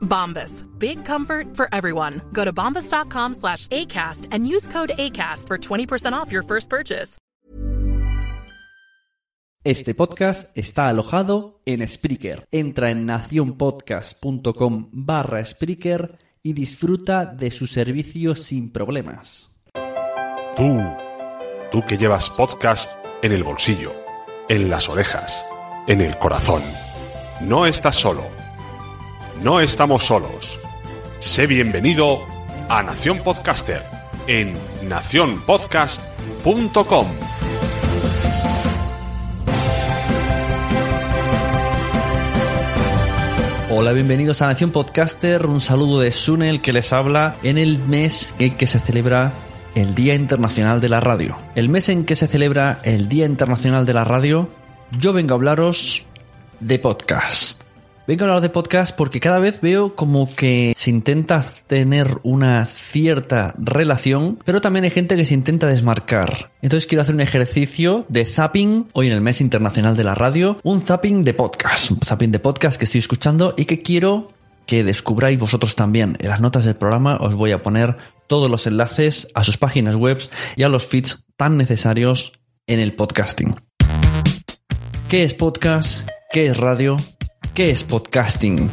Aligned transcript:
Bombas. 0.00 0.64
Big 0.78 1.04
comfort 1.04 1.56
for 1.56 1.68
everyone. 1.72 2.20
Go 2.32 2.44
to 2.44 2.52
bombas.com 2.52 3.34
slash 3.34 3.66
ACAST 3.68 4.28
and 4.32 4.46
use 4.46 4.68
code 4.68 4.92
ACAST 4.98 5.46
for 5.46 5.58
20% 5.58 6.12
off 6.12 6.30
your 6.30 6.42
first 6.42 6.68
purchase. 6.68 7.18
Este 9.62 9.94
podcast 9.94 10.56
está 10.56 10.88
alojado 10.88 11.60
en 11.66 11.86
Spreaker. 11.86 12.46
Entra 12.50 12.90
en 12.90 13.04
nacionpodcast.com 13.04 14.88
barra 14.90 15.44
Spreaker 15.44 16.16
y 16.42 16.54
disfruta 16.54 17.26
de 17.26 17.50
su 17.50 17.66
servicio 17.66 18.34
sin 18.34 18.72
problemas. 18.72 19.50
Tú, 20.56 20.78
tú 21.70 21.84
que 21.86 21.98
llevas 21.98 22.30
podcast 22.30 22.98
en 23.22 23.32
el 23.32 23.44
bolsillo, 23.44 23.92
en 24.48 24.70
las 24.70 24.88
orejas, 24.88 25.44
en 25.86 26.00
el 26.00 26.16
corazón. 26.16 26.62
No 27.42 27.66
estás 27.66 27.96
solo. 27.96 28.39
No 29.42 29.60
estamos 29.60 30.04
solos. 30.04 30.58
Sé 31.18 31.46
bienvenido 31.46 32.26
a 32.68 32.82
Nación 32.82 33.20
Podcaster 33.20 33.82
en 34.26 34.52
nacionpodcast.com. 34.86 37.06
Hola, 43.70 43.92
bienvenidos 43.92 44.42
a 44.42 44.46
Nación 44.46 44.72
Podcaster. 44.72 45.46
Un 45.46 45.62
saludo 45.62 46.00
de 46.00 46.12
Sunel 46.12 46.60
que 46.60 46.74
les 46.74 46.92
habla 46.92 47.36
en 47.42 47.56
el 47.56 47.78
mes 47.78 48.34
en 48.38 48.58
que 48.58 48.66
se 48.66 48.78
celebra 48.78 49.32
el 49.74 49.94
Día 49.94 50.14
Internacional 50.14 50.82
de 50.82 50.90
la 50.90 51.00
Radio. 51.00 51.38
El 51.54 51.70
mes 51.70 51.88
en 51.88 52.04
que 52.04 52.14
se 52.14 52.26
celebra 52.26 52.80
el 52.82 53.08
Día 53.08 53.24
Internacional 53.24 53.86
de 53.86 53.94
la 53.94 54.04
Radio, 54.04 54.50
yo 54.98 55.14
vengo 55.14 55.32
a 55.32 55.36
hablaros 55.36 56.04
de 56.60 56.78
podcast. 56.78 57.69
Vengo 58.10 58.24
a 58.24 58.26
hablar 58.26 58.42
de 58.42 58.48
podcast 58.48 58.96
porque 58.96 59.20
cada 59.20 59.38
vez 59.38 59.60
veo 59.60 59.94
como 59.94 60.34
que 60.34 60.74
se 60.76 60.90
intenta 60.90 61.44
tener 61.68 62.18
una 62.24 62.66
cierta 62.66 63.54
relación, 63.56 64.36
pero 64.44 64.60
también 64.60 64.84
hay 64.84 64.90
gente 64.90 65.14
que 65.14 65.24
se 65.24 65.34
intenta 65.34 65.68
desmarcar. 65.68 66.50
Entonces 66.60 66.88
quiero 66.88 67.02
hacer 67.02 67.14
un 67.14 67.20
ejercicio 67.20 68.06
de 68.08 68.24
zapping 68.24 68.88
hoy 68.94 69.06
en 69.06 69.12
el 69.12 69.20
mes 69.20 69.40
internacional 69.40 69.96
de 69.96 70.02
la 70.02 70.16
radio, 70.16 70.58
un 70.64 70.80
zapping 70.80 71.22
de 71.22 71.34
podcast, 71.34 71.92
un 71.92 72.00
zapping 72.04 72.32
de 72.32 72.40
podcast 72.40 72.78
que 72.78 72.84
estoy 72.84 72.98
escuchando 72.98 73.54
y 73.56 73.66
que 73.66 73.80
quiero 73.80 74.32
que 74.66 74.82
descubráis 74.82 75.38
vosotros 75.38 75.76
también. 75.76 76.16
En 76.18 76.30
las 76.30 76.40
notas 76.40 76.64
del 76.64 76.74
programa 76.74 77.16
os 77.20 77.36
voy 77.36 77.52
a 77.52 77.62
poner 77.62 77.96
todos 78.26 78.50
los 78.50 78.66
enlaces 78.66 79.28
a 79.36 79.44
sus 79.44 79.56
páginas 79.56 79.94
web 79.94 80.18
y 80.56 80.64
a 80.64 80.68
los 80.68 80.84
feeds 80.84 81.26
tan 81.36 81.56
necesarios 81.56 82.32
en 82.66 82.80
el 82.80 82.92
podcasting. 82.92 83.54
¿Qué 85.08 85.22
es 85.22 85.32
podcast? 85.32 86.08
¿Qué 86.32 86.46
es 86.46 86.56
radio? 86.56 86.96
¿Qué 87.54 87.70
es 87.70 87.82
podcasting? 87.82 88.70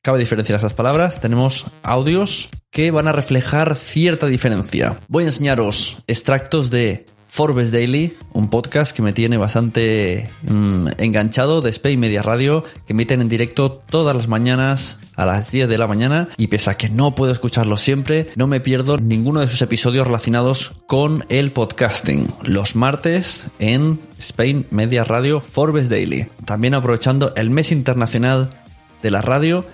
Cabe 0.00 0.18
diferenciar 0.18 0.56
estas 0.56 0.72
palabras. 0.72 1.20
Tenemos 1.20 1.66
audios 1.82 2.48
que 2.70 2.90
van 2.90 3.08
a 3.08 3.12
reflejar 3.12 3.76
cierta 3.76 4.26
diferencia. 4.26 4.98
Voy 5.08 5.24
a 5.24 5.26
enseñaros 5.26 6.02
extractos 6.06 6.70
de 6.70 7.04
Forbes 7.36 7.70
Daily, 7.70 8.16
un 8.32 8.48
podcast 8.48 8.96
que 8.96 9.02
me 9.02 9.12
tiene 9.12 9.36
bastante 9.36 10.30
mm, 10.44 10.88
enganchado 10.96 11.60
de 11.60 11.68
Spain 11.68 12.00
Media 12.00 12.22
Radio, 12.22 12.64
que 12.86 12.94
emiten 12.94 13.20
en 13.20 13.28
directo 13.28 13.82
todas 13.90 14.16
las 14.16 14.26
mañanas 14.26 15.00
a 15.16 15.26
las 15.26 15.50
10 15.50 15.68
de 15.68 15.76
la 15.76 15.86
mañana 15.86 16.30
y 16.38 16.46
pese 16.46 16.70
a 16.70 16.78
que 16.78 16.88
no 16.88 17.14
puedo 17.14 17.32
escucharlo 17.32 17.76
siempre, 17.76 18.30
no 18.36 18.46
me 18.46 18.60
pierdo 18.60 18.96
ninguno 18.96 19.40
de 19.40 19.48
sus 19.48 19.60
episodios 19.60 20.06
relacionados 20.06 20.76
con 20.86 21.26
el 21.28 21.52
podcasting. 21.52 22.26
Los 22.42 22.74
martes 22.74 23.48
en 23.58 24.00
Spain 24.18 24.64
Media 24.70 25.04
Radio 25.04 25.42
Forbes 25.42 25.90
Daily. 25.90 26.28
También 26.46 26.72
aprovechando 26.72 27.34
el 27.36 27.50
mes 27.50 27.70
internacional 27.70 28.48
de 29.02 29.10
la 29.10 29.20
radio, 29.20 29.66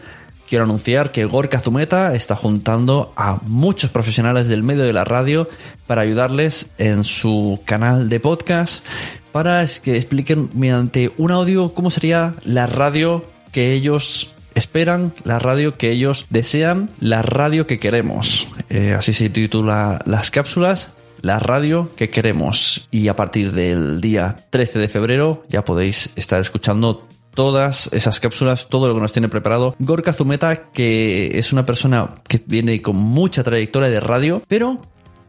quiero 0.49 0.65
anunciar 0.65 1.13
que 1.13 1.25
Gorka 1.25 1.61
Zumeta 1.61 2.15
está 2.15 2.37
juntando 2.37 3.13
a 3.17 3.41
muchos 3.47 3.91
profesionales 3.91 4.49
del 4.49 4.63
medio 4.63 4.85
de 4.85 4.93
la 4.93 5.05
radio 5.05 5.49
para 5.87 6.03
ayudarles 6.03 6.71
en 6.79 7.05
su 7.05 7.61
canal 7.65 8.09
de 8.09 8.21
podcast 8.21 8.85
para 9.33 9.67
que 9.83 9.97
expliquen 9.97 10.51
mediante 10.55 11.11
un 11.17 11.33
audio 11.33 11.75
cómo 11.75 11.91
sería 11.91 12.35
la 12.45 12.67
radio 12.67 13.25
que 13.51 13.73
ellos 13.73 14.35
esperan, 14.55 15.15
la 15.25 15.39
radio 15.39 15.79
que 15.79 15.91
ellos 15.91 16.27
desean, 16.31 16.91
la 17.01 17.23
radio 17.23 17.67
que 17.67 17.79
queremos. 17.79 18.49
Eh, 18.69 18.95
así 18.97 19.13
se 19.13 19.31
titula 19.31 20.01
las 20.05 20.31
cápsulas 20.31 20.91
la 21.23 21.39
radio 21.39 21.91
que 21.97 22.11
queremos. 22.11 22.89
Y 22.91 23.09
a 23.09 23.17
partir 23.17 23.53
del 23.53 24.01
día 24.01 24.45
13 24.51 24.79
de 24.79 24.89
febrero 24.89 25.43
ya 25.49 25.65
podéis 25.65 26.11
estar 26.17 26.41
escuchando 26.41 27.09
todas 27.35 27.89
esas 27.93 28.21
cápsulas, 28.21 28.69
todo 28.69 28.89
lo 28.89 28.95
que 28.95 29.01
nos 29.01 29.13
tiene 29.13 29.29
preparado 29.29 29.75
Gorka 29.79 30.13
Zumeta, 30.13 30.71
que 30.73 31.39
es 31.39 31.53
una 31.53 31.67
persona 31.67 32.11
que 32.29 32.43
viene 32.47 32.81
con 32.83 32.97
mucha 32.97 33.43
trayectoria 33.43 33.91
de 33.91 34.01
radio, 34.01 34.43
pero 34.49 34.79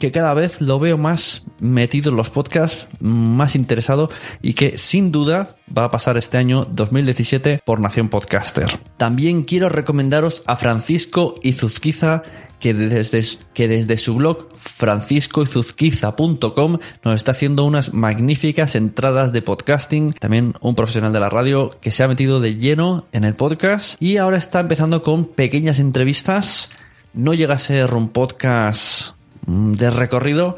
que 0.04 0.12
cada 0.12 0.34
vez 0.34 0.60
lo 0.60 0.80
veo 0.80 0.98
más 0.98 1.46
metido 1.62 2.12
en 2.12 2.18
los 2.18 2.30
podcasts, 2.30 2.88
más 3.00 3.56
interesado 3.56 4.10
y 4.42 4.54
que 4.54 4.78
sin 4.78 5.14
duda 5.14 5.56
va 5.76 5.86
a 5.86 5.92
pasar 5.92 6.18
este 6.18 6.38
año 6.38 6.66
2017 6.70 7.62
por 7.64 7.80
Nación 7.80 8.10
Podcaster. 8.10 8.68
También 8.98 9.44
quiero 9.44 9.70
recomendaros 9.70 10.44
a 10.46 10.58
Francisco 10.58 11.36
Izuzquiza 11.42 12.24
que 12.64 12.74
desde, 12.74 13.98
su 13.98 14.16
blog 14.16 14.48
franciscoizuzquiza.com 14.56 16.78
nos 17.04 17.16
está 17.16 17.32
haciendo 17.32 17.66
unas 17.66 17.94
magníficas 17.94 18.76
entradas 18.76 19.34
de 19.34 19.42
podcasting. 19.42 20.14
También 20.14 20.54
un 20.62 20.74
profesional 20.74 21.12
de 21.12 21.20
la 21.20 21.30
radio 21.30 21.72
que 21.82 21.92
se 21.92 22.04
ha 22.04 22.08
metido 22.08 22.40
de 22.40 22.56
lleno 22.56 23.06
en 23.12 23.26
el 23.26 23.34
podcast 23.34 24.02
y 24.02 24.16
ahora 24.16 24.38
está 24.38 24.62
empezando 24.62 25.04
con 25.04 25.26
pequeñas 25.26 25.80
entrevistas. 25.80 26.70
No 27.14 27.34
llega 27.34 27.56
a 27.56 27.60
ser 27.60 27.94
un 27.96 28.08
podcast 28.08 29.16
mm, 29.46 29.74
de 29.74 29.92
recorrido 29.92 30.58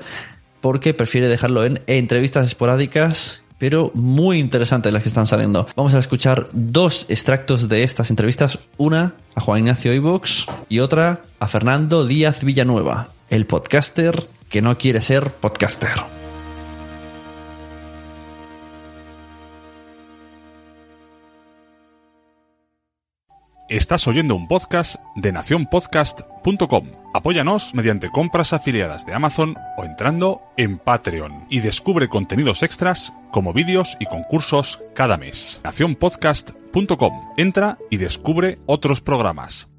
porque 0.61 0.93
prefiere 0.93 1.27
dejarlo 1.27 1.65
en 1.65 1.81
entrevistas 1.87 2.45
esporádicas 2.45 3.41
pero 3.57 3.91
muy 3.93 4.39
interesantes 4.39 4.91
las 4.91 5.01
que 5.01 5.09
están 5.09 5.27
saliendo. 5.27 5.67
Vamos 5.75 5.93
a 5.93 5.99
escuchar 5.99 6.49
dos 6.51 7.05
extractos 7.09 7.69
de 7.69 7.83
estas 7.83 8.09
entrevistas, 8.09 8.59
una 8.77 9.13
a 9.35 9.41
Juan 9.41 9.59
Ignacio 9.59 9.93
Ivox 9.93 10.47
y 10.69 10.79
otra 10.79 11.21
a 11.39 11.47
Fernando 11.47 12.05
Díaz 12.05 12.43
Villanueva, 12.43 13.09
el 13.29 13.45
podcaster 13.45 14.27
que 14.49 14.61
no 14.61 14.77
quiere 14.77 15.01
ser 15.01 15.31
podcaster. 15.33 16.15
Estás 23.67 24.07
oyendo 24.07 24.35
un 24.35 24.47
podcast 24.47 24.97
de 25.15 25.31
nacionpodcast.com. 25.31 26.91
Apóyanos 27.15 27.73
mediante 27.73 28.11
compras 28.11 28.53
afiliadas 28.53 29.07
de 29.07 29.15
Amazon 29.15 29.55
o 29.77 29.83
entrando 29.83 30.41
en 30.55 30.77
Patreon 30.77 31.45
y 31.49 31.61
descubre 31.61 32.07
contenidos 32.07 32.61
extras 32.61 33.13
como 33.31 33.53
vídeos 33.53 33.97
y 33.99 34.05
concursos 34.05 34.83
cada 34.93 35.17
mes. 35.17 35.61
nacionpodcast.com. 35.63 36.64
Entra 37.37 37.77
y 37.89 37.95
descubre 37.95 38.57
otros 38.65 38.99
programas. 38.99 39.69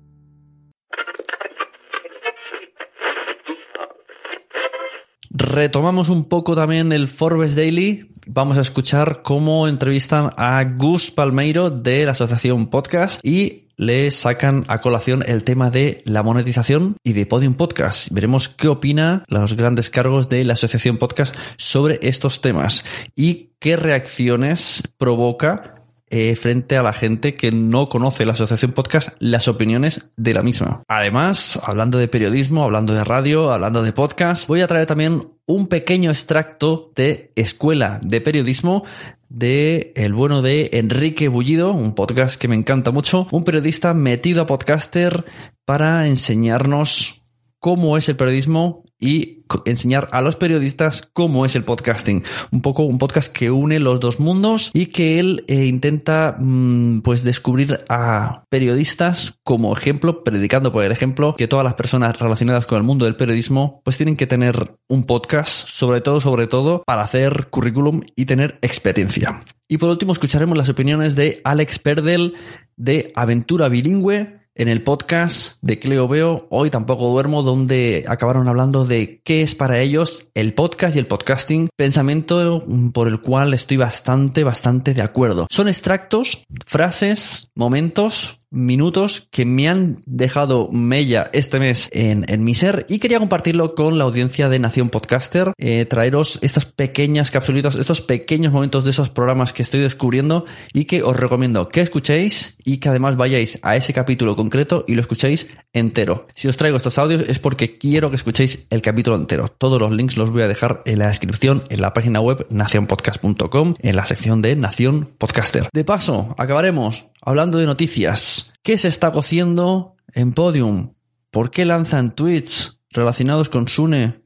Retomamos 5.28 6.08
un 6.08 6.24
poco 6.24 6.56
también 6.56 6.92
el 6.92 7.08
Forbes 7.08 7.54
Daily. 7.54 8.12
Vamos 8.26 8.56
a 8.56 8.62
escuchar 8.62 9.20
cómo 9.22 9.68
entrevistan 9.68 10.30
a 10.38 10.64
Gus 10.64 11.10
Palmeiro 11.10 11.68
de 11.68 12.06
la 12.06 12.12
Asociación 12.12 12.68
Podcast 12.68 13.20
y 13.22 13.68
le 13.76 14.10
sacan 14.10 14.64
a 14.68 14.80
colación 14.80 15.22
el 15.26 15.44
tema 15.44 15.68
de 15.68 16.02
la 16.06 16.22
monetización 16.22 16.96
y 17.04 17.12
de 17.12 17.26
Podium 17.26 17.54
Podcast. 17.54 18.08
Veremos 18.10 18.48
qué 18.48 18.68
opina 18.68 19.22
los 19.28 19.54
grandes 19.54 19.90
cargos 19.90 20.30
de 20.30 20.46
la 20.46 20.54
Asociación 20.54 20.96
Podcast 20.96 21.34
sobre 21.58 21.98
estos 22.00 22.40
temas 22.40 22.86
y 23.14 23.50
qué 23.60 23.76
reacciones 23.76 24.94
provoca 24.96 25.75
eh, 26.08 26.36
frente 26.36 26.76
a 26.76 26.82
la 26.82 26.92
gente 26.92 27.34
que 27.34 27.50
no 27.50 27.88
conoce 27.88 28.24
la 28.24 28.32
Asociación 28.32 28.70
Podcast 28.72 29.08
las 29.18 29.48
opiniones 29.48 30.08
de 30.16 30.34
la 30.34 30.42
misma. 30.42 30.82
Además, 30.88 31.60
hablando 31.64 31.98
de 31.98 32.08
periodismo, 32.08 32.62
hablando 32.62 32.94
de 32.94 33.02
radio, 33.02 33.50
hablando 33.50 33.82
de 33.82 33.92
podcast, 33.92 34.46
voy 34.46 34.60
a 34.60 34.66
traer 34.66 34.86
también 34.86 35.28
un 35.46 35.66
pequeño 35.66 36.10
extracto 36.10 36.92
de 36.94 37.32
Escuela 37.34 38.00
de 38.02 38.20
Periodismo 38.20 38.84
de 39.28 39.92
el 39.96 40.12
bueno 40.12 40.42
de 40.42 40.70
Enrique 40.74 41.28
Bullido, 41.28 41.72
un 41.72 41.94
podcast 41.94 42.40
que 42.40 42.48
me 42.48 42.56
encanta 42.56 42.92
mucho, 42.92 43.26
un 43.32 43.44
periodista 43.44 43.92
metido 43.92 44.42
a 44.42 44.46
podcaster 44.46 45.24
para 45.64 46.06
enseñarnos 46.06 47.22
cómo 47.58 47.96
es 47.96 48.08
el 48.08 48.16
periodismo 48.16 48.84
y 48.98 49.44
enseñar 49.64 50.08
a 50.12 50.20
los 50.20 50.36
periodistas 50.36 51.08
cómo 51.12 51.44
es 51.44 51.56
el 51.56 51.64
podcasting. 51.64 52.24
Un 52.50 52.62
poco 52.62 52.84
un 52.84 52.98
podcast 52.98 53.32
que 53.32 53.50
une 53.50 53.78
los 53.78 54.00
dos 54.00 54.20
mundos 54.20 54.70
y 54.72 54.86
que 54.86 55.18
él 55.18 55.44
eh, 55.48 55.66
intenta 55.66 56.36
mm, 56.38 57.00
pues 57.02 57.22
descubrir 57.22 57.84
a 57.88 58.44
periodistas 58.48 59.38
como 59.44 59.76
ejemplo, 59.76 60.24
predicando 60.24 60.72
por 60.72 60.84
el 60.84 60.92
ejemplo 60.92 61.36
que 61.36 61.48
todas 61.48 61.64
las 61.64 61.74
personas 61.74 62.18
relacionadas 62.18 62.66
con 62.66 62.78
el 62.78 62.84
mundo 62.84 63.04
del 63.04 63.16
periodismo 63.16 63.80
pues 63.84 63.96
tienen 63.96 64.16
que 64.16 64.26
tener 64.26 64.76
un 64.88 65.04
podcast, 65.04 65.68
sobre 65.68 66.00
todo, 66.00 66.20
sobre 66.20 66.46
todo, 66.46 66.82
para 66.84 67.02
hacer 67.02 67.48
currículum 67.50 68.02
y 68.14 68.26
tener 68.26 68.58
experiencia. 68.62 69.42
Y 69.68 69.78
por 69.78 69.90
último 69.90 70.12
escucharemos 70.12 70.56
las 70.56 70.68
opiniones 70.68 71.16
de 71.16 71.40
Alex 71.44 71.78
Perdel 71.78 72.34
de 72.76 73.12
Aventura 73.16 73.68
Bilingüe 73.68 74.45
en 74.56 74.68
el 74.68 74.82
podcast 74.82 75.58
de 75.60 75.78
Cleo 75.78 76.08
Veo, 76.08 76.46
hoy 76.50 76.70
tampoco 76.70 77.10
duermo, 77.10 77.42
donde 77.42 78.04
acabaron 78.08 78.48
hablando 78.48 78.84
de 78.84 79.20
qué 79.22 79.42
es 79.42 79.54
para 79.54 79.80
ellos 79.80 80.28
el 80.34 80.54
podcast 80.54 80.96
y 80.96 80.98
el 80.98 81.06
podcasting, 81.06 81.68
pensamiento 81.76 82.64
por 82.92 83.06
el 83.06 83.20
cual 83.20 83.52
estoy 83.54 83.76
bastante, 83.76 84.44
bastante 84.44 84.94
de 84.94 85.02
acuerdo. 85.02 85.46
Son 85.50 85.68
extractos, 85.68 86.42
frases, 86.66 87.50
momentos 87.54 88.38
minutos 88.50 89.28
que 89.30 89.44
me 89.44 89.68
han 89.68 90.00
dejado 90.06 90.68
mella 90.72 91.30
este 91.32 91.58
mes 91.58 91.88
en, 91.92 92.24
mi 92.44 92.54
ser 92.54 92.86
y 92.88 92.98
quería 92.98 93.18
compartirlo 93.18 93.74
con 93.74 93.98
la 93.98 94.04
audiencia 94.04 94.48
de 94.48 94.58
Nación 94.58 94.90
Podcaster, 94.90 95.52
eh, 95.58 95.84
traeros 95.84 96.38
estas 96.42 96.66
pequeñas 96.66 97.30
capsulitas, 97.30 97.76
estos 97.76 98.00
pequeños 98.00 98.52
momentos 98.52 98.84
de 98.84 98.90
esos 98.90 99.10
programas 99.10 99.52
que 99.52 99.62
estoy 99.62 99.80
descubriendo 99.80 100.44
y 100.72 100.84
que 100.84 101.02
os 101.02 101.16
recomiendo 101.16 101.68
que 101.68 101.80
escuchéis 101.80 102.56
y 102.64 102.78
que 102.78 102.88
además 102.88 103.16
vayáis 103.16 103.58
a 103.62 103.76
ese 103.76 103.92
capítulo 103.92 104.36
concreto 104.36 104.84
y 104.86 104.94
lo 104.94 105.00
escuchéis 105.00 105.48
entero. 105.72 106.26
Si 106.34 106.48
os 106.48 106.56
traigo 106.56 106.76
estos 106.76 106.98
audios 106.98 107.22
es 107.28 107.38
porque 107.38 107.78
quiero 107.78 108.10
que 108.10 108.16
escuchéis 108.16 108.66
el 108.70 108.82
capítulo 108.82 109.16
entero. 109.16 109.48
Todos 109.48 109.80
los 109.80 109.92
links 109.92 110.16
los 110.16 110.30
voy 110.30 110.42
a 110.42 110.48
dejar 110.48 110.82
en 110.84 110.98
la 110.98 111.08
descripción 111.08 111.64
en 111.68 111.80
la 111.80 111.92
página 111.92 112.20
web 112.20 112.46
nacionpodcast.com 112.50 113.74
en 113.78 113.96
la 113.96 114.06
sección 114.06 114.42
de 114.42 114.56
Nación 114.56 115.10
Podcaster. 115.18 115.68
De 115.72 115.84
paso, 115.84 116.34
acabaremos 116.38 117.06
hablando 117.26 117.58
de 117.58 117.66
noticias. 117.66 118.54
¿Qué 118.62 118.78
se 118.78 118.88
está 118.88 119.12
cociendo 119.12 119.96
en 120.14 120.32
Podium? 120.32 120.94
¿Por 121.30 121.50
qué 121.50 121.64
lanzan 121.64 122.12
tweets 122.12 122.78
relacionados 122.90 123.50
con 123.50 123.68
Sune, 123.68 124.22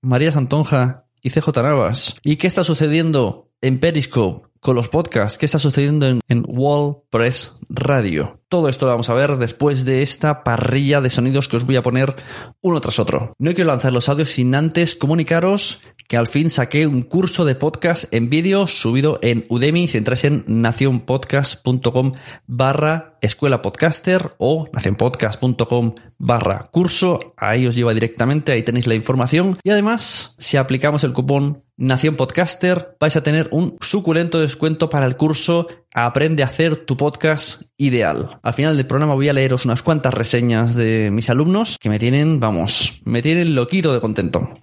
María 0.00 0.32
Santonja 0.32 1.06
y 1.20 1.30
CJ 1.30 1.48
Navas? 1.56 2.16
¿Y 2.22 2.36
qué 2.36 2.46
está 2.46 2.64
sucediendo 2.64 3.50
en 3.60 3.78
Periscope 3.78 4.46
con 4.60 4.76
los 4.76 4.88
podcasts? 4.88 5.38
¿Qué 5.38 5.44
está 5.44 5.58
sucediendo 5.58 6.06
en, 6.06 6.20
en 6.28 6.44
Wall 6.46 6.98
Press 7.10 7.58
Radio? 7.68 8.40
Todo 8.48 8.68
esto 8.68 8.86
lo 8.86 8.92
vamos 8.92 9.10
a 9.10 9.14
ver 9.14 9.36
después 9.38 9.84
de 9.84 10.02
esta 10.02 10.44
parrilla 10.44 11.00
de 11.00 11.10
sonidos 11.10 11.48
que 11.48 11.56
os 11.56 11.66
voy 11.66 11.74
a 11.74 11.82
poner 11.82 12.14
uno 12.60 12.80
tras 12.80 13.00
otro. 13.00 13.34
No 13.38 13.54
quiero 13.54 13.68
lanzar 13.68 13.92
los 13.92 14.08
audios 14.08 14.28
sin 14.28 14.54
antes 14.54 14.94
comunicaros 14.94 15.80
que 16.08 16.16
al 16.16 16.28
fin 16.28 16.50
saqué 16.50 16.86
un 16.86 17.02
curso 17.02 17.44
de 17.44 17.54
podcast 17.54 18.12
en 18.12 18.30
vídeo 18.30 18.66
subido 18.66 19.18
en 19.22 19.44
Udemy. 19.48 19.88
Si 19.88 19.98
entráis 19.98 20.24
en 20.24 20.44
nacionpodcast.com 20.46 22.12
barra 22.46 23.18
escuela 23.20 23.62
podcaster 23.62 24.34
o 24.38 24.66
nacionpodcast.com 24.72 25.94
barra 26.18 26.64
curso, 26.70 27.34
ahí 27.36 27.66
os 27.66 27.74
lleva 27.74 27.94
directamente, 27.94 28.52
ahí 28.52 28.62
tenéis 28.62 28.86
la 28.86 28.94
información. 28.94 29.58
Y 29.62 29.70
además, 29.70 30.34
si 30.38 30.56
aplicamos 30.56 31.04
el 31.04 31.12
cupón 31.12 31.62
Nación 31.78 32.16
Podcaster, 32.16 32.96
vais 32.98 33.16
a 33.16 33.22
tener 33.22 33.48
un 33.52 33.76
suculento 33.82 34.40
descuento 34.40 34.88
para 34.88 35.04
el 35.04 35.16
curso 35.16 35.66
Aprende 35.92 36.42
a 36.42 36.46
hacer 36.46 36.76
tu 36.84 36.96
podcast 36.96 37.62
ideal. 37.78 38.38
Al 38.42 38.52
final 38.52 38.76
del 38.76 38.86
programa 38.86 39.14
voy 39.14 39.30
a 39.30 39.32
leeros 39.32 39.64
unas 39.64 39.82
cuantas 39.82 40.12
reseñas 40.12 40.74
de 40.74 41.10
mis 41.10 41.30
alumnos 41.30 41.78
que 41.80 41.88
me 41.88 41.98
tienen, 41.98 42.38
vamos, 42.38 43.00
me 43.04 43.22
tienen 43.22 43.54
loquito 43.54 43.94
de 43.94 44.00
contento. 44.00 44.58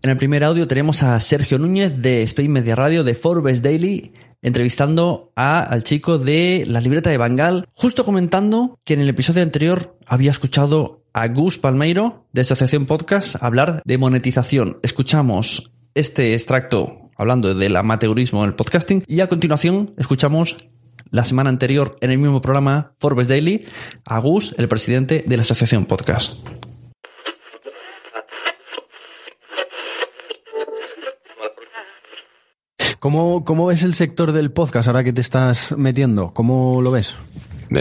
En 0.00 0.10
el 0.10 0.16
primer 0.16 0.44
audio 0.44 0.68
tenemos 0.68 1.02
a 1.02 1.18
Sergio 1.18 1.58
Núñez 1.58 2.00
de 2.00 2.22
Spain 2.22 2.52
Media 2.52 2.76
Radio 2.76 3.02
de 3.02 3.16
Forbes 3.16 3.62
Daily 3.62 4.12
entrevistando 4.42 5.32
a, 5.34 5.58
al 5.58 5.82
chico 5.82 6.18
de 6.18 6.64
la 6.68 6.80
libreta 6.80 7.10
de 7.10 7.16
Bangal, 7.16 7.66
justo 7.74 8.04
comentando 8.04 8.78
que 8.84 8.94
en 8.94 9.00
el 9.00 9.08
episodio 9.08 9.42
anterior 9.42 9.98
había 10.06 10.30
escuchado 10.30 11.02
a 11.12 11.26
Gus 11.26 11.58
Palmeiro 11.58 12.28
de 12.32 12.42
Asociación 12.42 12.86
Podcast 12.86 13.42
hablar 13.42 13.82
de 13.84 13.98
monetización. 13.98 14.78
Escuchamos 14.84 15.72
este 15.94 16.34
extracto 16.34 17.10
hablando 17.16 17.52
del 17.52 17.74
amateurismo 17.74 18.44
en 18.44 18.50
el 18.50 18.54
podcasting 18.54 19.02
y 19.08 19.18
a 19.18 19.28
continuación 19.28 19.94
escuchamos 19.96 20.56
la 21.10 21.24
semana 21.24 21.50
anterior 21.50 21.96
en 22.00 22.12
el 22.12 22.18
mismo 22.18 22.40
programa 22.40 22.92
Forbes 22.98 23.26
Daily 23.26 23.66
a 24.04 24.20
Gus, 24.20 24.54
el 24.58 24.68
presidente 24.68 25.24
de 25.26 25.36
la 25.36 25.42
Asociación 25.42 25.86
Podcast. 25.86 26.36
¿Cómo, 32.98 33.44
¿Cómo 33.44 33.70
es 33.70 33.84
el 33.84 33.94
sector 33.94 34.32
del 34.32 34.50
podcast 34.50 34.88
ahora 34.88 35.04
que 35.04 35.12
te 35.12 35.20
estás 35.20 35.74
metiendo? 35.78 36.32
¿Cómo 36.34 36.82
lo 36.82 36.90
ves? 36.90 37.14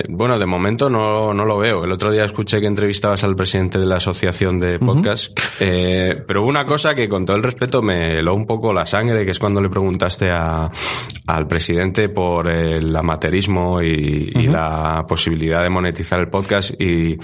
Bueno, 0.09 0.37
de 0.39 0.45
momento 0.45 0.89
no, 0.89 1.33
no, 1.33 1.45
lo 1.45 1.57
veo. 1.57 1.83
El 1.83 1.91
otro 1.91 2.11
día 2.11 2.25
escuché 2.25 2.59
que 2.59 2.67
entrevistabas 2.67 3.23
al 3.23 3.35
presidente 3.35 3.79
de 3.79 3.85
la 3.85 3.97
asociación 3.97 4.59
de 4.59 4.79
podcast, 4.79 5.37
eh, 5.59 6.23
pero 6.27 6.45
una 6.45 6.65
cosa 6.65 6.95
que 6.95 7.07
con 7.07 7.25
todo 7.25 7.37
el 7.37 7.43
respeto 7.43 7.81
me 7.81 8.19
heló 8.19 8.35
un 8.35 8.45
poco 8.45 8.73
la 8.73 8.85
sangre, 8.85 9.25
que 9.25 9.31
es 9.31 9.39
cuando 9.39 9.61
le 9.61 9.69
preguntaste 9.69 10.29
a, 10.31 10.69
al 11.27 11.47
presidente 11.47 12.09
por 12.09 12.47
el 12.47 12.95
amateurismo 12.95 13.81
y, 13.81 14.47
la 14.47 15.05
posibilidad 15.09 15.61
de 15.61 15.69
monetizar 15.69 16.21
el 16.21 16.29
podcast 16.29 16.79
y, 16.79 17.17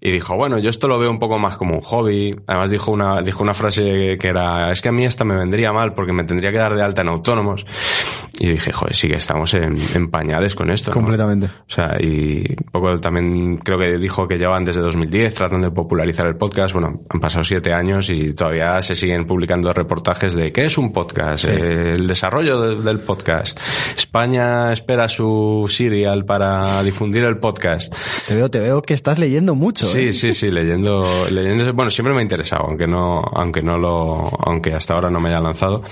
y, 0.00 0.10
dijo, 0.12 0.36
bueno, 0.36 0.58
yo 0.58 0.70
esto 0.70 0.86
lo 0.86 0.96
veo 0.96 1.10
un 1.10 1.18
poco 1.18 1.38
más 1.38 1.56
como 1.56 1.74
un 1.74 1.80
hobby. 1.80 2.30
Además 2.46 2.70
dijo 2.70 2.92
una, 2.92 3.20
dijo 3.20 3.42
una 3.42 3.52
frase 3.52 4.16
que 4.18 4.28
era, 4.28 4.70
es 4.70 4.80
que 4.80 4.88
a 4.88 4.92
mí 4.92 5.04
esta 5.04 5.24
me 5.24 5.34
vendría 5.34 5.72
mal 5.72 5.94
porque 5.94 6.12
me 6.12 6.22
tendría 6.22 6.52
que 6.52 6.58
dar 6.58 6.76
de 6.76 6.82
alta 6.82 7.02
en 7.02 7.08
autónomos. 7.08 7.66
Y 8.40 8.50
dije, 8.50 8.72
joder, 8.72 8.94
sí 8.94 9.08
que 9.08 9.16
estamos 9.16 9.54
en, 9.54 10.08
pañales 10.10 10.54
con 10.54 10.70
esto. 10.70 10.92
Completamente. 10.92 11.46
O 11.46 11.70
sea, 11.70 11.96
y 11.98 12.07
un 12.08 12.70
poco 12.70 12.98
también 13.00 13.58
creo 13.58 13.78
que 13.78 13.98
dijo 13.98 14.26
que 14.26 14.38
llevan 14.38 14.64
desde 14.64 14.80
2010 14.80 15.34
tratando 15.34 15.68
de 15.68 15.74
popularizar 15.74 16.26
el 16.26 16.36
podcast. 16.36 16.74
Bueno, 16.74 17.02
han 17.08 17.20
pasado 17.20 17.44
siete 17.44 17.72
años 17.72 18.10
y 18.10 18.32
todavía 18.32 18.80
se 18.82 18.94
siguen 18.94 19.26
publicando 19.26 19.72
reportajes 19.72 20.34
de 20.34 20.52
qué 20.52 20.66
es 20.66 20.78
un 20.78 20.92
podcast, 20.92 21.46
eh, 21.48 21.92
el 21.92 22.06
desarrollo 22.06 22.76
del 22.76 23.00
podcast. 23.00 23.58
España 23.96 24.72
espera 24.72 25.08
su 25.08 25.66
serial 25.68 26.24
para 26.24 26.82
difundir 26.82 27.24
el 27.24 27.38
podcast. 27.38 27.94
Te 28.26 28.34
veo, 28.34 28.50
te 28.50 28.60
veo 28.60 28.82
que 28.82 28.94
estás 28.94 29.18
leyendo 29.18 29.54
mucho. 29.54 29.84
Sí, 29.84 30.08
¿eh? 30.08 30.12
sí, 30.12 30.32
sí, 30.32 30.50
leyendo, 30.50 31.06
leyendo. 31.30 31.72
Bueno, 31.72 31.90
siempre 31.90 32.14
me 32.14 32.20
ha 32.20 32.22
interesado, 32.22 32.66
aunque 32.66 32.86
no, 32.86 33.20
aunque 33.20 33.62
no 33.62 33.78
lo, 33.78 34.28
aunque 34.44 34.74
hasta 34.74 34.94
ahora 34.94 35.10
no 35.10 35.20
me 35.20 35.30
haya 35.30 35.40
lanzado, 35.40 35.82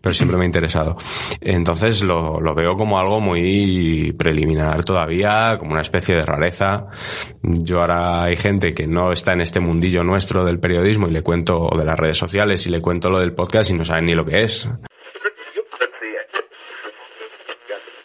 pero 0.00 0.14
siempre 0.14 0.36
me 0.36 0.44
ha 0.44 0.46
interesado. 0.46 0.96
Entonces 1.40 2.02
lo, 2.02 2.40
lo, 2.40 2.54
veo 2.54 2.76
como 2.76 2.98
algo 2.98 3.20
muy 3.20 4.12
preliminar 4.18 4.84
todavía, 4.84 5.58
como 5.60 5.72
una 5.72 5.82
especie 5.82 6.16
de 6.16 6.22
rareza. 6.22 6.86
Yo 7.42 7.80
ahora 7.80 8.24
hay 8.24 8.36
gente 8.36 8.74
que 8.74 8.88
no 8.88 9.12
está 9.12 9.32
en 9.32 9.42
este 9.42 9.60
mundillo 9.60 10.02
nuestro 10.02 10.44
del 10.44 10.58
periodismo 10.58 11.06
y 11.06 11.12
le 11.12 11.22
cuento, 11.22 11.60
o 11.60 11.78
de 11.78 11.84
las 11.84 11.98
redes 11.98 12.18
sociales 12.18 12.66
y 12.66 12.70
le 12.70 12.80
cuento 12.80 13.10
lo 13.10 13.20
del 13.20 13.32
podcast 13.32 13.70
y 13.70 13.74
no 13.74 13.84
saben 13.84 14.06
ni 14.06 14.14
lo 14.14 14.26
que 14.26 14.42
es. 14.42 14.68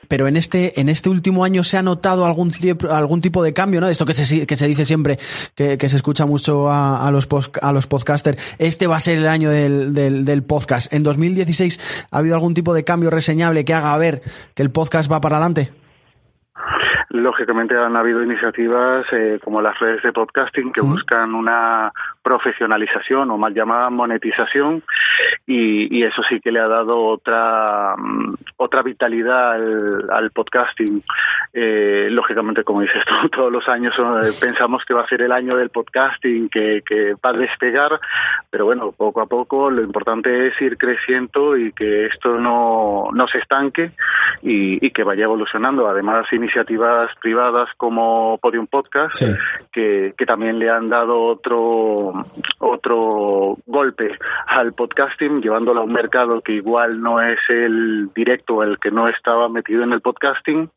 pero 0.08 0.28
en 0.28 0.38
este, 0.38 0.80
en 0.80 0.90
este 0.90 1.10
último 1.10 1.44
año 1.44 1.64
se 1.64 1.78
ha 1.78 1.82
notado 1.82 2.26
algún, 2.26 2.54
algún 2.90 3.22
tipo 3.22 3.44
de 3.44 3.54
cambio, 3.54 3.82
¿no? 3.82 3.90
Esto 3.90 4.06
que 4.06 4.14
se, 4.14 4.46
que 4.46 4.56
se 4.56 4.68
dice 4.68 4.86
siempre, 4.86 5.18
que, 5.56 5.90
se 5.90 5.96
escucha 5.96 6.26
mucho 6.26 6.70
a, 6.70 7.08
a 7.08 7.12
los 7.12 7.28
a 7.62 7.72
los 7.72 7.88
podcasters. 7.88 8.56
Este 8.60 8.88
va 8.88 8.98
a 8.98 9.00
ser 9.00 9.18
el 9.18 9.28
año 9.28 9.50
del, 9.50 9.94
del, 9.94 10.26
del, 10.26 10.44
podcast. 10.44 10.94
¿En 10.94 11.04
2016 11.04 12.08
ha 12.12 12.18
habido 12.18 12.36
algún 12.36 12.54
tipo 12.54 12.74
de 12.74 12.84
cambio 12.84 13.10
reseñable 13.10 13.66
que 13.66 13.74
haga 13.74 13.98
ver 13.98 14.22
que 14.54 14.64
el 14.64 14.72
podcast 14.72 15.12
va 15.12 15.22
para 15.22 15.38
adelante? 15.38 15.85
Lógicamente 17.22 17.77
han 17.77 17.95
habido 17.95 18.22
iniciativas 18.22 19.05
eh, 19.12 19.39
como 19.43 19.62
las 19.62 19.77
redes 19.79 20.03
de 20.03 20.12
podcasting 20.12 20.72
que 20.72 20.81
buscan 20.81 21.34
una 21.34 21.91
profesionalización 22.25 23.29
o 23.29 23.38
mal 23.38 23.53
llamada 23.53 23.91
monetización 23.91 24.82
y, 25.46 26.03
eso 26.03 26.24
sí 26.24 26.39
que 26.39 26.51
le 26.51 26.60
ha 26.60 26.67
dado 26.67 27.03
otra 27.03 27.96
mm, 27.98 28.34
otra 28.58 28.82
vitalidad 28.82 29.53
al, 29.53 30.32
podcasting. 30.32 31.03
Eh, 31.53 32.08
lógicamente, 32.10 32.63
como 32.63 32.82
dices 32.82 33.03
tú, 33.05 33.29
todos 33.32 33.51
los 33.51 33.67
años 33.70 33.94
eh, 33.98 34.32
pensamos 34.39 34.84
que 34.86 34.94
va 34.94 35.01
a 35.01 35.08
ser 35.08 35.22
el 35.22 35.32
año 35.32 35.55
del 35.55 35.70
podcasting, 35.70 36.50
que, 36.50 36.82
que 36.86 37.13
va 37.13 37.29
a 37.29 37.34
despegar, 37.34 38.00
pero 38.50 38.65
bueno, 38.65 38.91
poco 38.91 39.22
a 39.22 39.27
poco 39.27 39.70
lo 39.70 39.84
importante 39.84 40.48
es 40.48 40.60
ir 40.62 40.77
creciendo 40.77 41.55
y 41.55 41.74
que 41.74 42.08
esto 42.08 42.39
no, 42.39 43.10
no 43.13 43.27
se 43.27 43.38
estanque 43.38 43.91
y, 44.41 44.89
que 44.91 45.03
vaya 45.03 45.25
evolucionando. 45.25 45.88
Además, 45.88 46.32
iniciativas 46.32 47.12
privadas 47.22 47.70
como 47.77 48.38
Podium 48.41 48.67
Podcast, 48.67 49.22
que, 49.72 50.13
que 50.17 50.25
también 50.25 50.58
le 50.58 50.70
han 50.70 50.89
dado 50.89 51.22
otro, 51.22 52.13
otro 52.60 53.57
golpe 53.65 54.17
al 54.48 54.74
podcasting, 54.74 55.41
llevándolo 55.41 55.81
a 55.81 55.84
un 55.84 55.93
mercado 55.93 56.41
que 56.41 56.53
igual 56.53 57.01
no 57.01 57.22
es 57.22 57.39
el 57.50 58.10
directo, 58.13 58.63
el 58.63 58.79
que 58.79 58.91
no 58.91 59.07
estaba 59.07 59.50
metido 59.50 59.84
en 59.84 59.93
el 59.93 60.01
podcasting. 60.01 60.69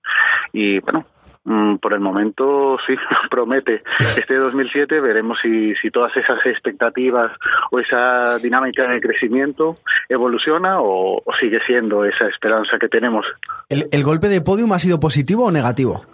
Y 0.53 0.81
bueno, 0.81 1.07
mm, 1.45 1.77
por 1.77 1.93
el 1.93 2.01
momento 2.01 2.79
sí, 2.87 2.95
promete. 3.31 3.83
Este 4.17 4.37
2007 4.37 5.01
veremos 5.01 5.39
si, 5.41 5.75
si 5.77 5.91
todas 5.91 6.17
esas 6.17 6.45
expectativas 6.47 7.33
o 7.71 7.79
esa 7.79 8.39
dinámica 8.39 8.89
de 8.89 9.01
crecimiento 9.01 9.79
evoluciona 10.09 10.81
o, 10.81 11.23
sigue 11.41 11.61
siendo 11.67 12.05
esa 12.05 12.27
esperanza 12.27 12.79
que 12.79 12.89
tenemos. 12.89 13.27
¿El, 13.69 13.89
¿El, 13.93 14.03
golpe 14.03 14.29
de 14.29 14.41
podium 14.41 14.73
ha 14.73 14.79
sido 14.79 14.99
positivo 14.99 15.47
o 15.47 15.53
negativo? 15.53 16.05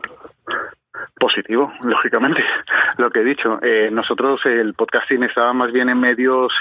Positivo, 1.17 1.73
lógicamente. 1.83 2.45
Lo 2.99 3.11
que 3.11 3.21
he 3.21 3.25
dicho, 3.25 3.59
eh, 3.63 3.89
nosotros 3.93 4.45
el 4.47 4.75
podcasting 4.75 5.23
estaba 5.23 5.53
más 5.53 5.73
bien 5.73 5.89
en 5.89 6.01
medios 6.01 6.53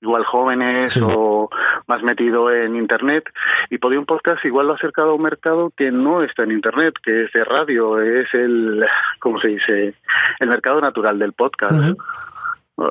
igual 0.00 0.24
jóvenes 0.24 0.96
o 1.02 1.50
más 1.86 2.02
metido 2.02 2.50
en 2.50 2.76
internet 2.76 3.24
y 3.68 3.78
Podium 3.78 4.06
Podcast 4.06 4.44
igual 4.44 4.66
lo 4.66 4.72
ha 4.72 4.76
acercado 4.76 5.10
a 5.10 5.14
un 5.14 5.22
mercado 5.22 5.72
que 5.76 5.90
no 5.90 6.22
está 6.22 6.44
en 6.44 6.52
internet 6.52 6.94
que 7.02 7.24
es 7.24 7.32
de 7.32 7.44
radio 7.44 8.00
es 8.00 8.32
el 8.32 8.84
cómo 9.18 9.38
se 9.40 9.48
dice 9.48 9.94
el 10.38 10.48
mercado 10.48 10.80
natural 10.80 11.18
del 11.18 11.34
podcast 11.34 11.98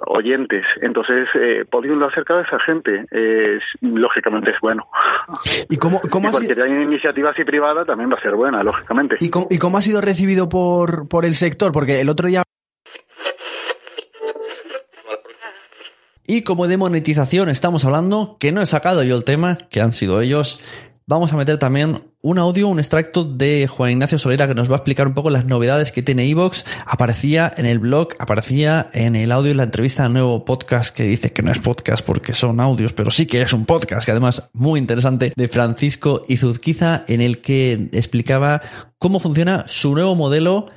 oyentes. 0.07 0.65
Entonces, 0.81 1.27
eh, 1.35 1.65
ha 1.71 2.07
acercado 2.07 2.39
a 2.39 2.43
esa 2.43 2.59
gente. 2.59 3.05
Es, 3.11 3.63
lógicamente 3.81 4.51
es 4.51 4.59
bueno. 4.61 4.87
¿Y 5.69 5.77
cómo, 5.77 6.01
cómo 6.09 6.29
y 6.29 6.61
ha 6.61 6.67
iniciativa 6.67 7.31
así 7.31 7.43
privada 7.43 7.85
también 7.85 8.11
va 8.11 8.15
a 8.15 8.21
ser 8.21 8.35
buena, 8.35 8.63
lógicamente. 8.63 9.17
¿Y 9.19 9.29
cómo, 9.29 9.47
¿Y 9.49 9.57
cómo 9.57 9.77
ha 9.77 9.81
sido 9.81 10.01
recibido 10.01 10.49
por, 10.49 11.07
por 11.07 11.25
el 11.25 11.35
sector? 11.35 11.71
Porque 11.71 12.01
el 12.01 12.09
otro 12.09 12.27
día... 12.27 12.43
Y 16.25 16.43
como 16.43 16.67
de 16.67 16.77
monetización 16.77 17.49
estamos 17.49 17.85
hablando, 17.85 18.37
que 18.39 18.51
no 18.51 18.61
he 18.61 18.67
sacado 18.67 19.01
yo 19.03 19.15
el 19.15 19.23
tema, 19.23 19.57
que 19.71 19.81
han 19.81 19.91
sido 19.91 20.21
ellos, 20.21 20.63
vamos 21.07 21.33
a 21.33 21.37
meter 21.37 21.57
también 21.57 22.08
un 22.21 22.37
audio, 22.37 22.67
un 22.67 22.79
extracto 22.79 23.23
de 23.23 23.67
Juan 23.67 23.91
Ignacio 23.91 24.17
Solera 24.17 24.47
que 24.47 24.53
nos 24.53 24.69
va 24.69 24.73
a 24.73 24.77
explicar 24.77 25.07
un 25.07 25.13
poco 25.13 25.29
las 25.29 25.45
novedades 25.45 25.93
que 25.93 26.03
tiene 26.03 26.25
Evox. 26.25 26.65
Aparecía 26.85 27.51
en 27.55 27.65
el 27.65 27.79
blog, 27.79 28.09
aparecía 28.19 28.89
en 28.93 29.15
el 29.15 29.31
audio 29.31 29.51
y 29.51 29.53
la 29.53 29.63
entrevista 29.63 30.03
al 30.03 30.13
nuevo 30.13 30.43
podcast 30.43 30.93
que 30.93 31.03
dice 31.03 31.31
que 31.31 31.41
no 31.41 31.51
es 31.51 31.59
podcast 31.59 32.05
porque 32.05 32.33
son 32.33 32.59
audios, 32.59 32.91
pero 32.91 33.09
sí 33.09 33.25
que 33.25 33.41
es 33.41 33.53
un 33.53 33.65
podcast, 33.65 34.05
que 34.05 34.11
además 34.11 34.49
muy 34.51 34.79
interesante, 34.79 35.31
de 35.35 35.47
Francisco 35.47 36.21
Izuzquiza, 36.27 37.05
en 37.07 37.21
el 37.21 37.39
que 37.39 37.89
explicaba 37.93 38.61
cómo 38.97 39.19
funciona 39.19 39.63
su 39.67 39.93
nuevo 39.93 40.15
modelo 40.15 40.67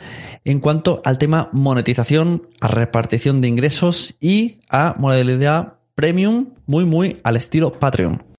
en 0.45 0.61
cuanto 0.61 1.03
al 1.05 1.19
tema 1.19 1.51
monetización, 1.53 2.49
a 2.61 2.69
repartición 2.69 3.41
de 3.41 3.49
ingresos 3.49 4.15
y 4.21 4.59
a 4.71 4.95
modalidad 4.97 5.75
premium, 5.97 6.51
muy, 6.67 6.85
muy 6.85 7.19
al 7.25 7.37
estilo 7.37 7.73
Patreon. 7.73 8.32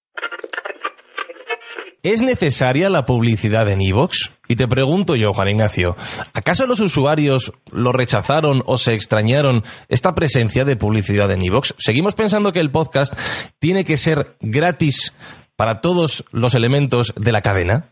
¿Es 2.04 2.22
necesaria 2.22 2.90
la 2.90 3.06
publicidad 3.06 3.72
en 3.72 3.80
iVoox? 3.80 4.36
Y 4.50 4.58
te 4.58 4.68
pregunto 4.68 5.16
yo, 5.16 5.32
Juan 5.32 5.48
Ignacio, 5.48 5.96
¿acaso 6.34 6.68
los 6.68 6.82
usuarios 6.82 7.54
lo 7.72 7.94
rechazaron 7.94 8.62
o 8.66 8.78
se 8.78 8.94
extrañaron 8.94 9.62
esta 9.88 10.14
presencia 10.14 10.66
de 10.66 10.76
publicidad 10.76 11.32
en 11.32 11.44
iVoox? 11.44 11.76
¿Seguimos 11.78 12.14
pensando 12.14 12.52
que 12.52 12.60
el 12.60 12.72
podcast 12.72 13.18
tiene 13.58 13.86
que 13.86 13.96
ser 13.96 14.36
gratis 14.42 15.18
para 15.56 15.80
todos 15.80 16.26
los 16.34 16.56
elementos 16.56 17.14
de 17.16 17.32
la 17.32 17.40
cadena? 17.40 17.86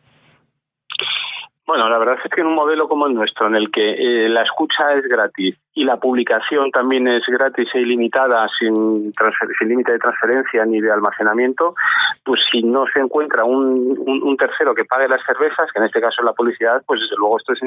Bueno, 1.66 1.88
la 1.88 1.98
verdad 1.98 2.16
es 2.22 2.30
que 2.36 2.42
en 2.42 2.48
un 2.48 2.56
modelo 2.56 2.90
como 2.90 3.08
el 3.08 3.14
nuestro, 3.14 3.48
en 3.48 3.56
el 3.56 3.72
que 3.72 3.92
eh, 3.94 4.28
la 4.28 4.44
escucha 4.44 4.92
es 4.94 5.08
gratis 5.08 5.56
y 5.74 5.84
la 5.86 5.98
publicación 5.98 6.70
también 6.72 7.08
es 7.08 7.24
gratis 7.28 7.70
e 7.74 7.80
ilimitada, 7.80 8.48
sin, 8.60 9.14
sin 9.58 9.68
límite 9.68 9.94
de 9.94 10.00
transferencia 10.00 10.66
ni 10.66 10.82
de 10.82 10.92
almacenamiento, 10.92 11.76
pues 12.26 12.42
si 12.52 12.62
no 12.62 12.86
se 12.94 13.00
encuentra 13.00 13.46
un, 13.46 14.36
tercero 14.38 14.74
que 14.74 14.86
pague 14.86 15.08
las 15.08 15.24
cervezas, 15.24 15.70
que 15.72 15.80
en 15.80 15.86
este 15.86 16.02
caso 16.02 16.16
es 16.20 16.26
la 16.26 16.34
publicidad, 16.34 16.82
pues 16.86 17.00
desde 17.00 17.16
luego 17.18 17.38
esto 17.38 17.54
es 17.54 17.60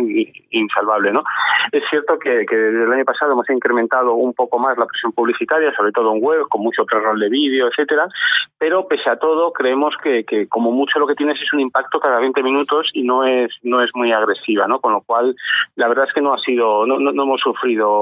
insalvable. 0.51 1.13
¿no? 1.13 1.23
Es 1.71 1.85
cierto 1.89 2.19
que, 2.19 2.45
desde 2.49 2.85
el 2.85 2.93
año 2.93 3.05
pasado 3.05 3.33
hemos 3.33 3.49
incrementado 3.49 4.15
un 4.15 4.35
poco 4.35 4.59
más 4.59 4.77
la 4.77 4.87
presión 4.87 5.13
publicitaria, 5.13 5.73
sobre 5.77 5.93
todo 5.93 6.13
en 6.15 6.23
web, 6.23 6.49
con 6.49 6.63
mucho 6.63 6.85
pre-roll 6.85 7.21
de 7.21 7.29
vídeo, 7.29 7.69
etcétera, 7.69 8.09
pero 8.59 8.89
pese 8.89 9.09
a 9.11 9.17
todo 9.17 9.53
creemos 9.53 9.95
que, 10.03 10.25
que 10.25 10.49
como 10.49 10.73
mucho 10.73 10.99
lo 10.99 11.07
que 11.07 11.15
tienes 11.15 11.41
es 11.41 11.53
un 11.53 11.61
impacto 11.61 12.01
cada 12.01 12.19
20 12.21 12.43
minutos 12.43 12.89
y 12.93 13.03
no 13.03 13.25
es, 13.25 13.51
no 13.63 13.83
es 13.83 13.91
muy 13.95 14.13
agresiva, 14.13 14.67
¿no? 14.67 14.81
Con 14.81 14.93
lo 14.93 15.03
cual, 15.03 15.35
la 15.77 15.89
verdad 15.89 16.07
es 16.09 16.15
que 16.15 16.21
no 16.21 16.33
ha 16.33 16.39
sido, 16.39 16.87
no, 16.87 16.99
no, 16.99 17.23
hemos 17.23 17.41
sufrido, 17.41 17.94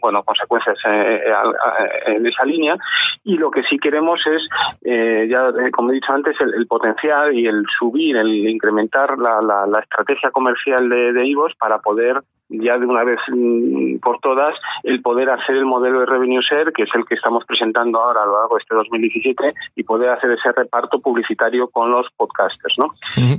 bueno, 0.00 0.22
consecuencias 0.22 0.76
eh, 0.88 1.20
eh, 1.26 2.14
en 2.16 2.26
esa 2.26 2.44
línea. 2.44 2.76
Y 3.24 3.36
lo 3.36 3.50
que 3.50 3.62
sí 3.64 3.78
queremos 3.78 4.20
es, 4.26 4.42
eh, 4.82 5.26
ya 5.30 5.52
como 5.72 5.90
he 5.90 5.94
dicho 5.94 6.12
antes, 6.12 6.36
el, 6.40 6.66
potencial 6.66 7.34
y 7.34 7.46
el 7.46 7.64
subir, 7.78 8.16
el 8.16 8.48
incrementar 8.48 9.18
la, 9.18 9.40
la, 9.40 9.80
estrategia 9.80 10.30
comercial 10.30 10.88
de, 10.88 11.12
de 11.12 11.26
IVOS 11.26 11.54
para 11.56 11.78
poder 11.78 12.22
ya 12.50 12.78
de 12.78 12.86
una 12.86 13.04
vez 13.04 13.18
mm, 13.28 13.98
por 13.98 14.18
todas 14.20 14.54
el 14.82 15.00
poder 15.02 15.30
hacer 15.30 15.56
el 15.56 15.64
modelo 15.64 16.00
de 16.00 16.06
revenue 16.06 16.40
share, 16.42 16.72
que 16.72 16.82
es 16.82 16.90
el 16.94 17.04
que 17.04 17.14
estamos 17.14 17.44
presentando 17.44 18.00
ahora 18.00 18.22
a 18.22 18.26
lo 18.26 18.38
largo 18.38 18.56
de 18.56 18.62
este 18.62 18.74
2017, 18.74 19.54
y 19.76 19.82
poder 19.84 20.10
hacer 20.10 20.30
ese 20.32 20.52
reparto 20.52 21.00
publicitario 21.00 21.68
con 21.68 21.90
los 21.90 22.06
podcasters, 22.16 22.76
¿no? 22.78 22.94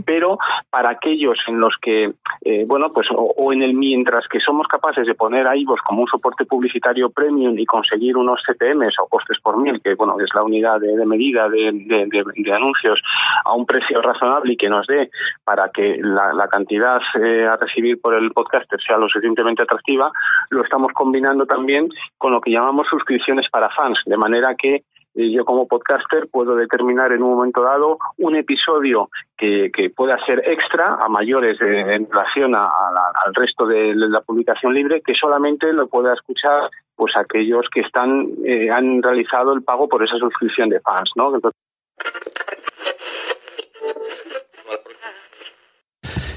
Pero 0.06 0.38
para 0.70 0.89
aquellos 0.89 1.38
en 1.48 1.60
los 1.60 1.75
que, 1.82 2.13
eh, 2.41 2.65
bueno, 2.68 2.91
pues 2.94 3.08
o, 3.15 3.53
en 3.53 3.62
el 3.62 3.74
mientras 3.74 4.27
que 4.27 4.39
somos 4.39 4.68
capaces 4.68 5.06
de 5.06 5.15
poner 5.15 5.48
a 5.48 5.56
IVOS 5.56 5.82
como 5.82 6.01
un 6.01 6.08
soporte 6.08 6.46
publicitario 6.46 7.10
premium 7.10 7.58
y 7.58 7.65
conseguir 7.65 8.15
unos 8.18 8.41
CPMs 8.46 8.96
o 9.01 9.08
costes 9.08 9.39
por 9.41 9.58
mil, 9.58 9.82
que 9.82 9.96
bueno, 9.96 10.18
es 10.20 10.30
la 10.34 10.44
unidad 10.44 10.80
de, 10.80 11.06
medida 11.06 11.50
de, 11.50 11.72
de, 11.74 12.53
anuncios 12.53 13.01
a 13.46 13.53
un 13.53 13.65
precio 13.65 14.01
razonable 14.01 14.53
y 14.53 14.58
que 14.58 14.70
nos 14.70 14.88
dé 14.88 15.10
para 15.44 15.70
que 15.70 15.98
la, 16.01 16.48
cantidad 16.51 17.00
eh, 17.22 17.46
a 17.46 17.56
recibir 17.56 18.00
por 18.01 18.13
el 18.13 18.32
podcaster 18.32 18.80
sea 18.82 18.98
lo 19.01 19.10
suficientemente 19.10 19.63
atractiva, 19.63 20.12
lo 20.50 20.63
estamos 20.63 20.91
combinando 20.93 21.46
también 21.46 21.89
con 22.17 22.31
lo 22.31 22.41
que 22.41 22.51
llamamos 22.51 22.88
suscripciones 22.89 23.50
para 23.50 23.70
fans, 23.70 24.00
de 24.05 24.17
manera 24.17 24.55
que 24.55 24.84
eh, 25.13 25.29
yo 25.29 25.43
como 25.43 25.67
podcaster 25.67 26.29
puedo 26.31 26.55
determinar 26.55 27.12
en 27.12 27.22
un 27.22 27.36
momento 27.36 27.62
dado 27.62 27.98
un 28.17 28.36
episodio 28.36 29.10
que, 29.38 29.70
pueda 29.96 30.17
ser 30.25 30.41
extra 30.46 30.96
a 30.96 31.10
mayores 31.10 31.60
en 31.60 32.10
relación 32.10 32.55
al 32.55 33.34
resto 33.34 33.65
de 33.65 33.93
la 33.96 34.22
publicación 34.22 34.74
libre 34.74 35.01
que 35.01 35.13
solamente 35.15 35.74
lo 35.74 35.88
pueda 35.88 36.13
escuchar 36.13 36.70
pues 36.96 37.13
aquellos 37.17 37.65
que 37.74 37.81
están 37.81 38.27
eh, 38.46 38.70
han 38.70 39.01
realizado 39.01 39.53
el 39.53 39.63
pago 39.63 39.89
por 39.89 40.03
esa 40.03 40.17
suscripción 40.17 40.70
de 40.70 40.79
fans 40.79 41.12
no 41.15 41.34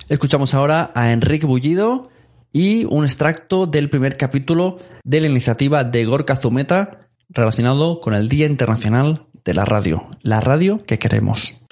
Escuchamos 0.09 0.55
ahora 0.55 0.91
a 0.95 1.13
Enrique 1.13 1.47
Bullido 1.47 2.09
y 2.55 2.85
un 2.85 3.05
extracto 3.05 3.67
del 3.67 3.91
primer 3.91 4.17
capítulo 4.17 4.79
de 5.03 5.21
la 5.21 5.27
iniciativa 5.27 5.83
de 5.83 6.05
Gorka 6.05 6.37
Zumeta 6.37 7.09
relacionado 7.29 8.01
con 8.01 8.15
el 8.15 8.29
Día 8.29 8.47
Internacional 8.47 9.27
de 9.45 9.55
la 9.55 9.65
Radio, 9.65 10.09
la 10.23 10.41
radio 10.41 10.85
que 10.87 11.01
queremos. 11.01 11.64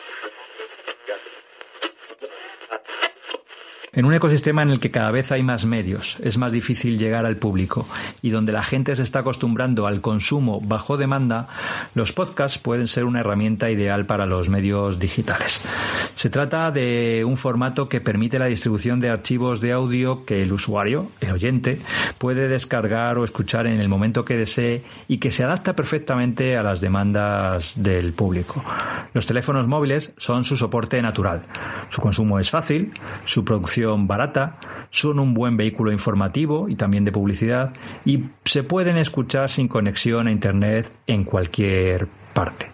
En 3.95 4.07
un 4.07 4.15
ecosistema 4.15 4.63
en 4.63 4.71
el 4.71 4.81
que 4.81 4.91
cada 4.91 5.11
vez 5.11 5.33
hay 5.33 5.43
más 5.43 5.67
medios, 5.67 6.19
es 6.21 6.39
más 6.39 6.51
difícil 6.51 6.99
llegar 6.99 7.27
al 7.27 7.37
público 7.37 7.87
y 8.23 8.31
donde 8.31 8.51
la 8.51 8.63
gente 8.63 8.97
se 8.97 9.03
está 9.03 9.19
acostumbrando 9.19 9.87
al 9.87 10.01
consumo 10.01 10.63
bajo 10.63 10.97
demanda, 10.97 11.49
los 11.95 12.15
podcasts 12.15 12.57
pueden 12.57 12.89
ser 12.89 13.05
una 13.05 13.21
herramienta 13.21 13.71
ideal 13.71 14.07
para 14.07 14.25
los 14.25 14.49
medios 14.49 14.99
digitales. 14.99 15.61
Se 16.15 16.31
trata 16.31 16.71
de 16.71 17.23
un 17.27 17.37
formato 17.37 17.91
que 17.91 18.01
permite 18.01 18.39
la 18.39 18.47
distribución 18.47 18.99
de 18.99 19.11
archivos 19.11 19.61
de 19.61 19.73
audio 19.73 20.25
que 20.25 20.41
el 20.41 20.55
usuario, 20.55 21.11
el 21.21 21.33
oyente, 21.33 21.79
puede 22.17 22.49
descargar 22.49 23.19
o 23.19 23.25
escuchar 23.25 23.67
en 23.67 23.79
el 23.79 23.91
momento 23.91 24.25
que 24.25 24.39
desee 24.39 24.85
y 25.07 25.19
que 25.19 25.31
se 25.31 25.45
adapta 25.45 25.77
perfectamente 25.77 26.57
a 26.57 26.63
las 26.63 26.81
demandas 26.81 27.83
del 27.83 28.15
público. 28.15 28.65
Los 29.13 29.27
teléfonos 29.27 29.69
móviles 29.69 30.15
son 30.17 30.45
su 30.45 30.57
soporte 30.57 31.03
natural. 31.03 31.43
Su 31.91 32.01
consumo 32.01 32.39
es 32.39 32.49
fácil, 32.49 32.91
su 33.27 33.45
producción 33.45 33.82
barata, 34.07 34.59
son 34.91 35.19
un 35.19 35.35
buen 35.35 35.57
vehículo 35.57 35.93
informativo 35.93 36.69
y 36.69 36.75
también 36.75 37.05
de 37.05 37.13
publicidad 37.13 37.73
y 38.05 38.25
se 38.45 38.63
pueden 38.63 38.97
escuchar 38.97 39.51
sin 39.51 39.69
conexión 39.69 40.27
a 40.27 40.33
Internet 40.33 40.91
en 41.07 41.25
cualquier 41.25 42.09
parte. 42.35 42.72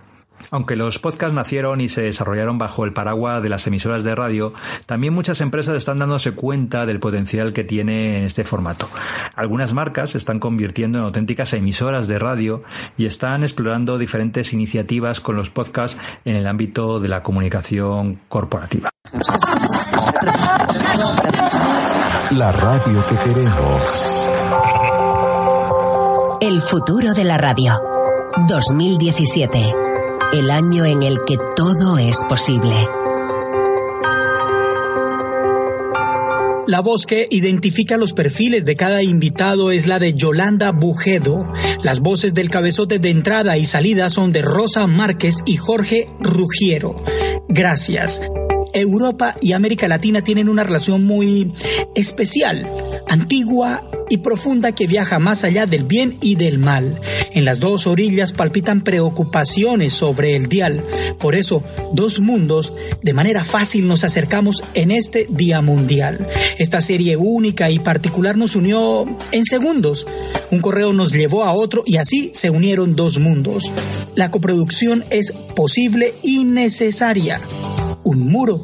Aunque 0.50 0.76
los 0.76 0.99
podcasts 0.99 1.35
nacieron 1.35 1.80
y 1.80 1.88
se 1.88 2.02
desarrollaron 2.02 2.59
bajo 2.59 2.85
el 2.85 2.92
paraguas 2.92 3.42
de 3.42 3.49
las 3.49 3.66
emisoras 3.66 4.04
de 4.04 4.14
radio, 4.14 4.54
también 4.87 5.12
muchas 5.12 5.40
empresas 5.40 5.76
están 5.76 5.99
dándose 5.99 6.33
cuenta 6.33 6.87
del 6.87 7.00
potencial 7.00 7.52
que 7.52 7.64
tiene 7.64 8.25
este 8.25 8.45
formato. 8.45 8.88
Algunas 9.35 9.75
marcas 9.75 10.11
se 10.11 10.18
están 10.18 10.40
convirtiendo 10.40 10.99
en 10.99 11.04
auténticas 11.04 11.52
emisoras 11.52 12.09
de 12.09 12.18
radio 12.18 12.62
y 12.97 13.07
están 13.07 13.42
explorando 13.42 13.99
diferentes 13.99 14.52
iniciativas 14.52 15.21
con 15.21 15.37
los 15.37 15.50
podcasts 15.50 15.99
en 16.25 16.37
el 16.37 16.47
ámbito 16.47 17.00
de 17.00 17.09
la 17.09 17.23
comunicación 17.23 18.21
corporativa. 18.28 18.90
La 22.33 22.52
radio 22.52 23.04
que 23.09 23.16
queremos. 23.16 24.30
El 26.40 26.61
futuro 26.61 27.14
de 27.14 27.25
la 27.25 27.38
radio. 27.38 27.80
2017 28.49 29.88
el 30.33 30.51
año 30.51 30.85
en 30.85 31.03
el 31.03 31.19
que 31.27 31.39
todo 31.57 31.99
es 31.99 32.23
posible. 32.29 32.75
La 36.67 36.81
voz 36.83 37.07
que 37.07 37.27
identifica 37.31 37.97
los 37.97 38.13
perfiles 38.13 38.67
de 38.67 38.77
cada 38.77 39.03
invitado 39.03 39.71
es 39.71 39.87
la 39.87 39.99
de 39.99 40.13
Yolanda 40.13 40.71
Bujedo. 40.71 41.51
Las 41.83 42.01
voces 42.01 42.35
del 42.35 42.51
cabezote 42.51 42.99
de 42.99 43.09
entrada 43.09 43.57
y 43.57 43.65
salida 43.65 44.11
son 44.11 44.33
de 44.33 44.43
Rosa 44.43 44.87
Márquez 44.87 45.37
y 45.47 45.57
Jorge 45.57 46.09
Rugiero. 46.21 46.95
Gracias. 47.49 48.21
Europa 48.75 49.35
y 49.41 49.53
América 49.53 49.89
Latina 49.89 50.23
tienen 50.23 50.51
una 50.51 50.63
relación 50.63 51.07
muy 51.07 51.55
especial, 51.95 52.69
antigua 53.09 53.83
y 54.09 54.19
profunda 54.19 54.73
que 54.73 54.87
viaja 54.87 55.19
más 55.19 55.45
allá 55.45 55.67
del 55.67 55.85
bien 55.85 56.19
y 56.21 56.35
del 56.35 56.59
mal. 56.59 57.00
En 57.33 57.45
las 57.45 57.61
dos 57.61 57.87
orillas 57.87 58.33
palpitan 58.33 58.83
preocupaciones 58.83 59.95
sobre 59.95 60.37
el 60.37 60.49
dial. 60.49 60.85
Por 61.19 61.35
eso, 61.35 61.62
dos 61.93 62.21
mundos, 62.21 62.73
de 63.03 63.12
manera 63.12 63.45
fácil 63.45 63.87
nos 63.87 64.05
acercamos 64.05 64.62
en 64.75 64.91
este 64.91 65.27
Día 65.31 65.61
Mundial. 65.61 66.29
Esta 66.59 66.81
serie 66.81 67.17
única 67.17 67.71
y 67.71 67.79
particular 67.79 68.37
nos 68.37 68.57
unió 68.57 69.07
en 69.33 69.45
segundos. 69.45 70.07
Un 70.50 70.61
correo 70.61 70.93
nos 70.93 71.12
llevó 71.12 71.45
a 71.45 71.53
otro 71.53 71.83
y 71.87 71.97
así 71.97 72.31
se 72.35 72.50
unieron 72.50 72.97
dos 72.97 73.19
mundos. 73.19 73.71
La 74.15 74.31
coproducción 74.31 75.05
es 75.11 75.33
posible 75.55 76.15
y 76.23 76.45
necesaria. 76.45 77.43
Un 78.05 78.29
muro. 78.29 78.57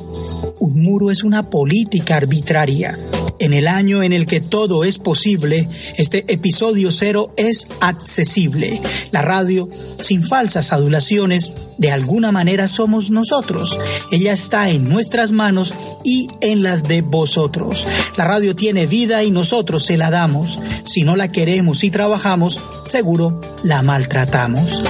Un 0.61 0.83
muro 0.83 1.11
es 1.11 1.23
una 1.23 1.51
política 1.51 2.17
arbitraria. 2.17 2.97
En 3.45 3.53
el 3.53 3.69
año 3.69 4.03
en 4.03 4.15
el 4.15 4.25
que 4.25 4.41
todo 4.41 4.85
es 4.85 4.97
posible, 4.97 5.69
este 5.99 6.25
episodio 6.33 6.91
cero 6.91 7.35
es 7.37 7.69
accesible. 7.83 8.81
La 9.11 9.21
radio, 9.21 9.69
sin 10.01 10.25
falsas 10.25 10.73
adulaciones, 10.73 11.53
de 11.77 11.91
alguna 11.91 12.33
manera 12.33 12.69
somos 12.69 13.11
nosotros. 13.11 13.79
Ella 14.11 14.33
está 14.33 14.71
en 14.71 14.89
nuestras 14.89 15.33
manos 15.33 15.75
y 16.05 16.31
en 16.41 16.63
las 16.63 16.85
de 16.85 17.03
vosotros. 17.03 17.87
La 18.17 18.25
radio 18.25 18.57
tiene 18.57 18.87
vida 18.87 19.23
y 19.25 19.31
nosotros 19.31 19.85
se 19.85 19.99
la 19.99 20.11
damos. 20.11 20.59
Si 20.87 21.03
no 21.03 21.15
la 21.15 21.31
queremos 21.31 21.85
y 21.85 21.91
trabajamos, 21.91 22.59
seguro 22.87 23.43
la 23.63 23.83
maltratamos. 23.83 24.83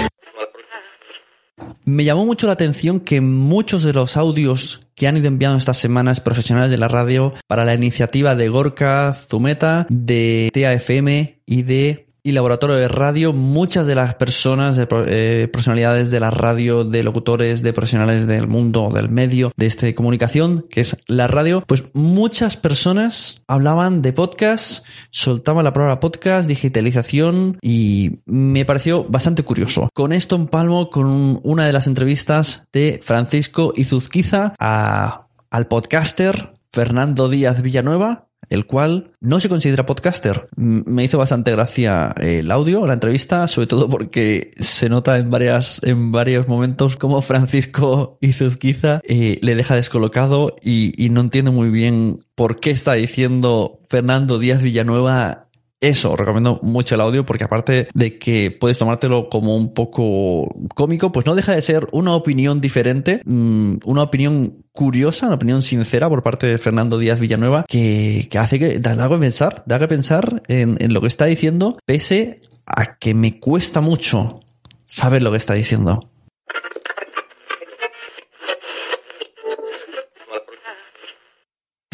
Me 1.85 2.05
llamó 2.05 2.25
mucho 2.25 2.47
la 2.47 2.55
atención 2.55 3.01
que 3.01 3.21
muchos 3.21 3.83
de 3.85 3.93
los 3.93 4.17
audios 4.17 4.81
que 4.95 5.09
han 5.09 5.17
ido 5.17 5.27
enviando 5.27 5.59
estas 5.59 5.79
semanas 5.79 6.21
profesionales 6.21 6.71
de 6.71 6.79
la 6.79 6.89
radio 6.89 7.35
para 7.47 7.65
la 7.65 7.75
iniciativa 7.75 8.35
de 8.35 8.49
Gorka 8.49 9.13
Zumeta, 9.13 9.87
de 9.91 10.51
TAFM 10.55 11.41
y 11.47 11.63
de 11.63 12.04
y 12.25 12.33
laboratorio 12.33 12.77
de 12.77 12.89
radio, 12.89 13.35
muchas 13.35 13.87
de 13.87 13.95
las 13.95 14.15
personas, 14.15 14.77
de 14.77 14.89
eh, 14.91 15.49
personalidades 15.53 16.11
de 16.11 16.21
la 16.21 16.31
radio, 16.31 16.85
de 16.85 17.03
locutores, 17.03 17.63
de 17.63 17.75
profesionales 17.75 18.27
del 18.27 18.49
mundo, 18.49 18.91
del 18.93 19.11
medio, 19.11 19.53
de 19.59 19.67
este 19.67 19.95
comunicación, 19.95 20.67
que 20.71 20.81
es 20.81 20.97
la 21.07 21.29
radio, 21.29 21.63
pues 21.67 21.85
muchas 21.93 22.57
personas 22.57 23.43
hablaban 23.47 24.01
de 24.01 24.15
podcast, 24.15 24.87
soltaban 25.11 25.65
la 25.65 25.75
palabra 25.75 26.01
podcast, 26.01 26.49
digitalización 26.49 27.59
y 27.61 28.21
me 28.25 28.65
pareció 28.65 29.05
bastante 29.05 29.43
curioso. 29.43 29.91
Con 29.93 30.15
esto 30.15 30.35
empalmo 30.37 30.89
con 30.89 31.41
una 31.43 31.67
de 31.67 31.73
las 31.75 31.87
entrevistas 31.87 32.67
de 32.73 33.01
Francisco 33.05 33.75
Izuzquiza 33.77 34.55
a, 34.59 35.27
al 35.51 35.67
podcaster 35.67 36.55
Fernando 36.75 37.29
Díaz 37.29 37.63
Villanueva, 37.63 38.27
el 38.51 38.67
cual 38.67 39.13
no 39.21 39.39
se 39.39 39.49
considera 39.49 39.87
podcaster. 39.87 40.49
Me 40.57 41.05
hizo 41.05 41.19
bastante 41.19 41.53
gracia 41.53 42.13
el 42.21 42.51
audio, 42.51 42.85
la 42.85 42.95
entrevista, 42.95 43.47
sobre 43.47 43.69
todo 43.69 43.89
porque 43.89 44.51
se 44.59 44.89
nota 44.89 45.19
en 45.19 45.31
varias, 45.31 45.81
en 45.85 46.11
varios 46.11 46.49
momentos 46.49 46.97
como 46.97 47.23
Francisco 47.23 48.19
Izuzquiza 48.21 49.01
eh, 49.05 49.39
le 49.41 49.55
deja 49.55 49.77
descolocado 49.77 50.57
y, 50.61 50.93
y 51.03 51.11
no 51.11 51.21
entiende 51.21 51.53
muy 51.53 51.71
bien 51.71 52.19
por 52.35 52.59
qué 52.59 52.73
está 52.73 52.95
diciendo 52.95 53.79
Fernando 53.89 54.41
Díaz 54.41 54.61
Villanueva 54.61 55.44
eso, 55.89 56.17
recomiendo 56.17 56.59
mucho 56.63 56.95
el 56.95 57.01
audio 57.01 57.27
porque 57.27 57.45
aparte 57.45 57.89
de 57.93 58.19
que 58.19 58.51
puedes 58.51 58.79
tomártelo 58.79 59.29
como 59.29 59.57
un 59.57 59.75
poco 59.75 60.49
cómico, 60.75 61.13
pues 61.13 61.27
no 61.27 61.35
deja 61.35 61.55
de 61.55 61.63
ser 61.63 61.87
una 61.93 62.15
opinión 62.15 62.61
diferente, 62.61 63.21
mm, 63.25 63.77
una 63.85 64.03
opinión 64.03 64.65
curiosa, 64.73 65.27
una 65.27 65.37
opinión 65.37 65.63
sincera 65.63 66.09
por 66.09 66.23
parte 66.23 66.47
de 66.47 66.59
Fernando 66.59 66.99
Díaz 66.99 67.21
Villanueva 67.21 67.65
que, 67.69 68.29
hace 68.39 68.59
que 68.59 68.81
algo 68.89 69.17
que 69.17 69.21
pensar, 69.21 69.63
da 69.67 69.79
que 69.79 69.89
pensar 69.89 70.43
en, 70.49 70.77
en 70.81 70.93
lo 70.93 71.01
que 71.01 71.07
está 71.07 71.27
diciendo, 71.27 71.77
pese 71.85 72.41
a 72.67 72.97
que 72.97 73.15
me 73.15 73.39
cuesta 73.39 73.81
mucho 73.81 74.41
saber 74.87 75.23
lo 75.23 75.31
que 75.31 75.37
está 75.37 75.55
diciendo. 75.55 76.11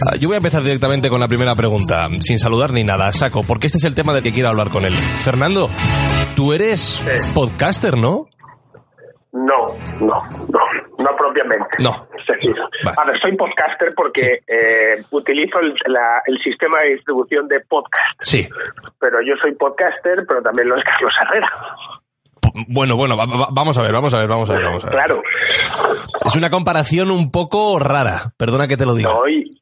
Ah, 0.09 0.17
yo 0.17 0.29
voy 0.29 0.37
a 0.37 0.39
empezar 0.39 0.63
directamente 0.63 1.09
con 1.09 1.21
la 1.21 1.29
primera 1.29 1.55
pregunta, 1.55 2.09
sin 2.19 2.39
saludar 2.39 2.73
ni 2.73 2.85
nada, 2.85 3.13
saco, 3.13 3.43
porque 3.47 3.67
este 3.67 3.79
es 3.79 3.85
el 3.85 3.95
tema 3.95 4.15
del 4.15 4.23
que 4.23 4.33
quiero 4.33 4.49
hablar 4.49 4.71
con 4.71 4.85
él. 4.85 4.95
Fernando, 4.95 5.67
tú 6.37 6.53
eres 6.53 7.05
podcaster, 7.35 7.97
¿no? 7.97 8.27
No, 9.33 9.67
no, 10.01 10.17
no, 10.49 10.61
no 10.99 11.17
propiamente. 11.17 11.77
No. 11.79 11.91
A 11.91 13.05
ver, 13.05 13.21
soy 13.21 13.37
podcaster 13.37 13.93
porque 13.95 14.41
eh, 14.47 15.03
utilizo 15.11 15.59
el, 15.61 15.73
sistema 16.43 16.79
de 16.83 16.95
distribución 16.95 17.47
de 17.47 17.61
podcast. 17.61 18.19
Sí. 18.21 18.49
Pero 18.99 19.19
yo 19.23 19.35
soy 19.41 19.55
podcaster, 19.55 20.25
pero 20.27 20.43
también 20.43 20.69
lo 20.69 20.77
es 20.77 20.85
Carlos 20.85 21.13
Herrera. 21.23 21.49
Bueno, 22.69 22.97
bueno, 22.97 23.17
vamos 23.17 23.79
a 23.79 23.83
ver, 23.83 23.93
vamos 23.93 24.13
a 24.15 24.19
ver, 24.19 24.29
vamos 24.29 24.51
a 24.51 24.55
ver, 24.55 24.65
vamos 24.65 24.85
a 24.85 24.89
ver. 24.89 24.97
Claro. 24.97 25.23
Es 26.25 26.35
una 26.35 26.51
comparación 26.51 27.11
un 27.11 27.31
poco 27.31 27.79
rara, 27.79 28.33
perdona 28.37 28.67
que 28.67 28.77
te 28.77 28.87
lo 28.87 28.95
diga. 28.95 29.11
No, 29.11 29.21
no, 29.21 29.60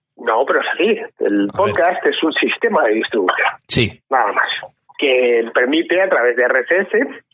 pero 0.48 0.60
así. 0.60 1.00
El 1.20 1.48
podcast 1.54 2.04
es 2.06 2.22
un 2.22 2.32
sistema 2.32 2.82
de 2.84 2.94
distribución. 2.94 3.48
Sí. 3.68 4.02
Nada 4.10 4.32
más. 4.32 4.48
Que 4.98 5.48
permite 5.54 6.00
a 6.00 6.08
través 6.08 6.34
de 6.36 6.48
RSS 6.48 7.24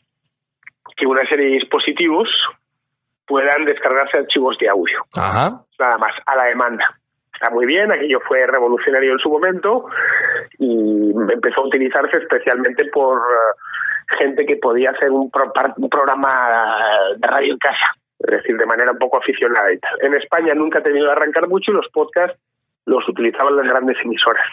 que 0.95 1.07
una 1.07 1.27
serie 1.27 1.45
de 1.45 1.51
dispositivos 1.53 2.29
puedan 3.25 3.65
descargarse 3.65 4.17
archivos 4.17 4.57
de 4.59 4.69
audio. 4.69 4.99
Ajá. 5.15 5.61
Nada 5.79 5.97
más, 5.97 6.13
a 6.25 6.35
la 6.35 6.43
demanda. 6.45 6.85
Está 7.33 7.49
muy 7.53 7.65
bien, 7.65 7.91
aquello 7.91 8.19
fue 8.27 8.45
revolucionario 8.47 9.11
en 9.11 9.19
su 9.19 9.29
momento 9.29 9.87
y 10.57 11.11
empezó 11.33 11.61
a 11.61 11.67
utilizarse 11.67 12.17
especialmente 12.17 12.85
por 12.85 13.17
eh, 13.17 14.15
gente 14.17 14.45
que 14.45 14.55
podía 14.55 14.91
hacer 14.91 15.11
un, 15.11 15.29
un 15.77 15.89
programa 15.89 16.79
de 17.17 17.27
radio 17.27 17.53
en 17.53 17.59
casa, 17.59 17.93
es 18.19 18.37
decir, 18.37 18.55
de 18.55 18.65
manera 18.65 18.91
un 18.91 18.99
poco 18.99 19.17
aficionada 19.17 19.73
y 19.73 19.79
tal. 19.79 19.97
En 20.01 20.13
España 20.13 20.53
nunca 20.53 20.79
ha 20.79 20.83
tenido 20.83 21.07
que 21.07 21.11
arrancar 21.11 21.49
mucho 21.49 21.71
y 21.71 21.75
los 21.75 21.89
podcasts 21.91 22.39
los 22.85 23.07
utilizaban 23.07 23.55
las 23.55 23.65
grandes 23.65 23.97
emisoras, 24.03 24.45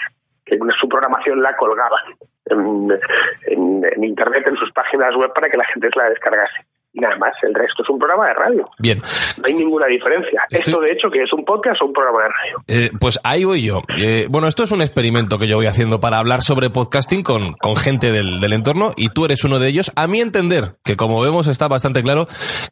que 0.44 0.58
su 0.80 0.88
programación 0.88 1.40
la 1.42 1.56
colgaban 1.56 2.14
en, 2.46 4.04
Internet, 4.04 4.46
en 4.46 4.56
sus 4.56 4.72
páginas 4.72 5.14
web, 5.16 5.32
para 5.34 5.48
que 5.48 5.56
la 5.56 5.64
gente 5.66 5.88
la 5.94 6.10
descargase 6.10 6.66
y 6.92 7.00
nada 7.00 7.16
más. 7.16 7.32
El 7.42 7.54
resto 7.54 7.82
es 7.82 7.88
un 7.88 7.98
programa 7.98 8.28
de 8.28 8.34
radio. 8.34 8.68
Bien. 8.78 8.98
No 9.38 9.44
hay 9.46 9.54
ninguna 9.54 9.86
diferencia. 9.86 10.44
Esto, 10.50 10.80
de 10.80 10.92
hecho, 10.92 11.10
que 11.10 11.22
es 11.22 11.32
un 11.32 11.44
podcast 11.44 11.80
o 11.82 11.86
un 11.86 11.92
programa 11.92 12.22
de 12.22 12.28
radio. 12.28 12.58
Eh, 12.68 12.90
pues 13.00 13.18
ahí 13.24 13.44
voy 13.44 13.64
yo. 13.64 13.80
Eh, 13.96 14.26
bueno, 14.28 14.46
esto 14.46 14.64
es 14.64 14.72
un 14.72 14.82
experimento 14.82 15.38
que 15.38 15.48
yo 15.48 15.56
voy 15.56 15.66
haciendo 15.66 16.00
para 16.00 16.18
hablar 16.18 16.42
sobre 16.42 16.70
podcasting 16.70 17.22
con, 17.22 17.54
con 17.54 17.76
gente 17.76 18.12
del, 18.12 18.40
del, 18.40 18.52
entorno 18.52 18.90
y 18.96 19.08
tú 19.08 19.24
eres 19.24 19.44
uno 19.44 19.58
de 19.58 19.68
ellos. 19.68 19.90
A 19.96 20.06
mi 20.06 20.20
entender, 20.20 20.72
que 20.84 20.96
como 20.96 21.22
vemos 21.22 21.46
está 21.46 21.68
bastante 21.68 22.02
claro 22.02 22.26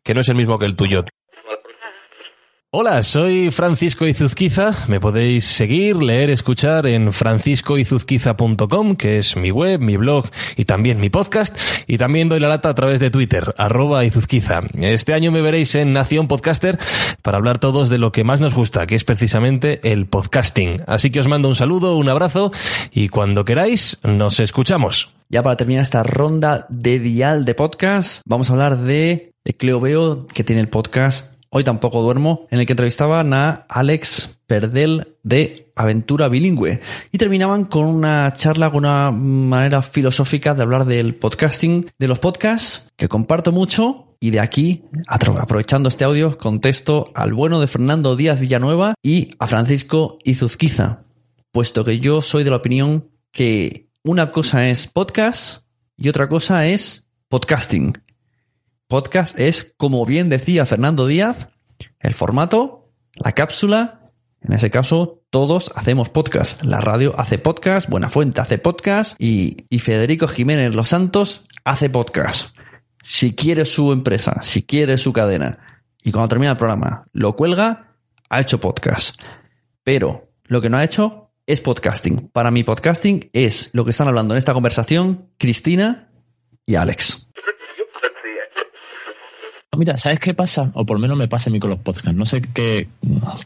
que 0.04 0.14
no 0.14 0.20
es 0.20 0.28
el 0.28 0.36
mismo 0.36 0.58
que 0.58 0.66
el 0.66 0.76
tuyo. 0.76 1.04
Hola, 2.72 3.02
soy 3.02 3.50
Francisco 3.50 4.06
Izuzquiza. 4.06 4.72
Me 4.86 5.00
podéis 5.00 5.44
seguir, 5.44 5.96
leer, 5.96 6.30
escuchar 6.30 6.86
en 6.86 7.12
franciscoizuzquiza.com, 7.12 8.94
que 8.94 9.18
es 9.18 9.36
mi 9.36 9.50
web, 9.50 9.80
mi 9.80 9.96
blog 9.96 10.26
y 10.56 10.66
también 10.66 11.00
mi 11.00 11.10
podcast. 11.10 11.58
Y 11.88 11.98
también 11.98 12.28
doy 12.28 12.38
la 12.38 12.46
lata 12.46 12.68
a 12.68 12.74
través 12.76 13.00
de 13.00 13.10
Twitter, 13.10 13.52
arroba 13.58 14.04
Izuzquiza. 14.04 14.60
Este 14.78 15.14
año 15.14 15.32
me 15.32 15.40
veréis 15.40 15.74
en 15.74 15.92
Nación 15.92 16.28
Podcaster 16.28 16.78
para 17.22 17.38
hablar 17.38 17.58
todos 17.58 17.88
de 17.88 17.98
lo 17.98 18.12
que 18.12 18.22
más 18.22 18.40
nos 18.40 18.54
gusta, 18.54 18.86
que 18.86 18.94
es 18.94 19.02
precisamente 19.02 19.80
el 19.90 20.06
podcasting. 20.06 20.76
Así 20.86 21.10
que 21.10 21.18
os 21.18 21.26
mando 21.26 21.48
un 21.48 21.56
saludo, 21.56 21.96
un 21.96 22.08
abrazo 22.08 22.52
y 22.92 23.08
cuando 23.08 23.44
queráis 23.44 23.98
nos 24.04 24.38
escuchamos. 24.38 25.10
Ya 25.28 25.42
para 25.42 25.56
terminar 25.56 25.82
esta 25.82 26.04
ronda 26.04 26.66
de 26.68 27.00
dial 27.00 27.44
de 27.44 27.56
podcast, 27.56 28.22
vamos 28.26 28.48
a 28.48 28.52
hablar 28.52 28.76
de 28.76 29.32
Cleo 29.58 29.80
Veo, 29.80 30.28
que 30.28 30.44
tiene 30.44 30.60
el 30.62 30.68
podcast 30.68 31.39
Hoy 31.52 31.64
tampoco 31.64 32.00
duermo, 32.00 32.46
en 32.52 32.60
el 32.60 32.66
que 32.66 32.74
entrevistaban 32.74 33.34
a 33.34 33.66
Alex 33.68 34.38
Perdel 34.46 35.16
de 35.24 35.72
Aventura 35.74 36.28
Bilingüe. 36.28 36.80
Y 37.10 37.18
terminaban 37.18 37.64
con 37.64 37.86
una 37.86 38.32
charla, 38.34 38.70
con 38.70 38.84
una 38.84 39.10
manera 39.10 39.82
filosófica 39.82 40.54
de 40.54 40.62
hablar 40.62 40.84
del 40.84 41.16
podcasting, 41.16 41.90
de 41.98 42.06
los 42.06 42.20
podcasts, 42.20 42.84
que 42.94 43.08
comparto 43.08 43.50
mucho. 43.50 44.16
Y 44.20 44.30
de 44.30 44.38
aquí, 44.38 44.84
aprovechando 45.08 45.88
este 45.88 46.04
audio, 46.04 46.38
contesto 46.38 47.10
al 47.16 47.32
bueno 47.32 47.60
de 47.60 47.66
Fernando 47.66 48.14
Díaz 48.14 48.38
Villanueva 48.38 48.94
y 49.02 49.30
a 49.40 49.48
Francisco 49.48 50.18
Izuzquiza, 50.22 51.02
puesto 51.50 51.84
que 51.84 51.98
yo 51.98 52.22
soy 52.22 52.44
de 52.44 52.50
la 52.50 52.56
opinión 52.56 53.08
que 53.32 53.88
una 54.04 54.30
cosa 54.30 54.68
es 54.68 54.86
podcast 54.86 55.64
y 55.96 56.10
otra 56.10 56.28
cosa 56.28 56.66
es 56.66 57.08
podcasting. 57.28 57.94
Podcast 58.90 59.38
es, 59.38 59.72
como 59.76 60.04
bien 60.04 60.30
decía 60.30 60.66
Fernando 60.66 61.06
Díaz, 61.06 61.46
el 62.00 62.12
formato, 62.12 62.90
la 63.14 63.30
cápsula. 63.36 64.10
En 64.40 64.52
ese 64.52 64.68
caso, 64.68 65.22
todos 65.30 65.70
hacemos 65.76 66.08
podcast. 66.08 66.64
La 66.64 66.80
radio 66.80 67.14
hace 67.16 67.38
podcast, 67.38 67.88
Buenafuente 67.88 68.40
hace 68.40 68.58
podcast 68.58 69.14
y, 69.20 69.58
y 69.68 69.78
Federico 69.78 70.26
Jiménez 70.26 70.74
Los 70.74 70.88
Santos 70.88 71.46
hace 71.62 71.88
podcast. 71.88 72.56
Si 73.00 73.36
quiere 73.36 73.64
su 73.64 73.92
empresa, 73.92 74.40
si 74.42 74.64
quiere 74.64 74.98
su 74.98 75.12
cadena 75.12 75.84
y 76.02 76.10
cuando 76.10 76.26
termina 76.26 76.50
el 76.50 76.56
programa 76.56 77.04
lo 77.12 77.36
cuelga, 77.36 77.94
ha 78.28 78.40
hecho 78.40 78.58
podcast. 78.58 79.22
Pero 79.84 80.32
lo 80.46 80.60
que 80.60 80.68
no 80.68 80.78
ha 80.78 80.84
hecho 80.84 81.30
es 81.46 81.60
podcasting. 81.60 82.28
Para 82.32 82.50
mí 82.50 82.64
podcasting 82.64 83.30
es 83.34 83.70
lo 83.72 83.84
que 83.84 83.92
están 83.92 84.08
hablando 84.08 84.34
en 84.34 84.38
esta 84.38 84.52
conversación 84.52 85.30
Cristina 85.38 86.10
y 86.66 86.74
Alex. 86.74 87.29
Mira, 89.80 89.96
¿sabes 89.96 90.20
qué 90.20 90.34
pasa? 90.34 90.70
O 90.74 90.84
por 90.84 90.98
lo 90.98 91.00
menos 91.00 91.16
me 91.16 91.26
pasa 91.26 91.48
a 91.48 91.52
mí 91.54 91.58
con 91.58 91.70
los 91.70 91.78
podcasts. 91.78 92.12
No 92.12 92.26
sé 92.26 92.42
qué, 92.42 92.86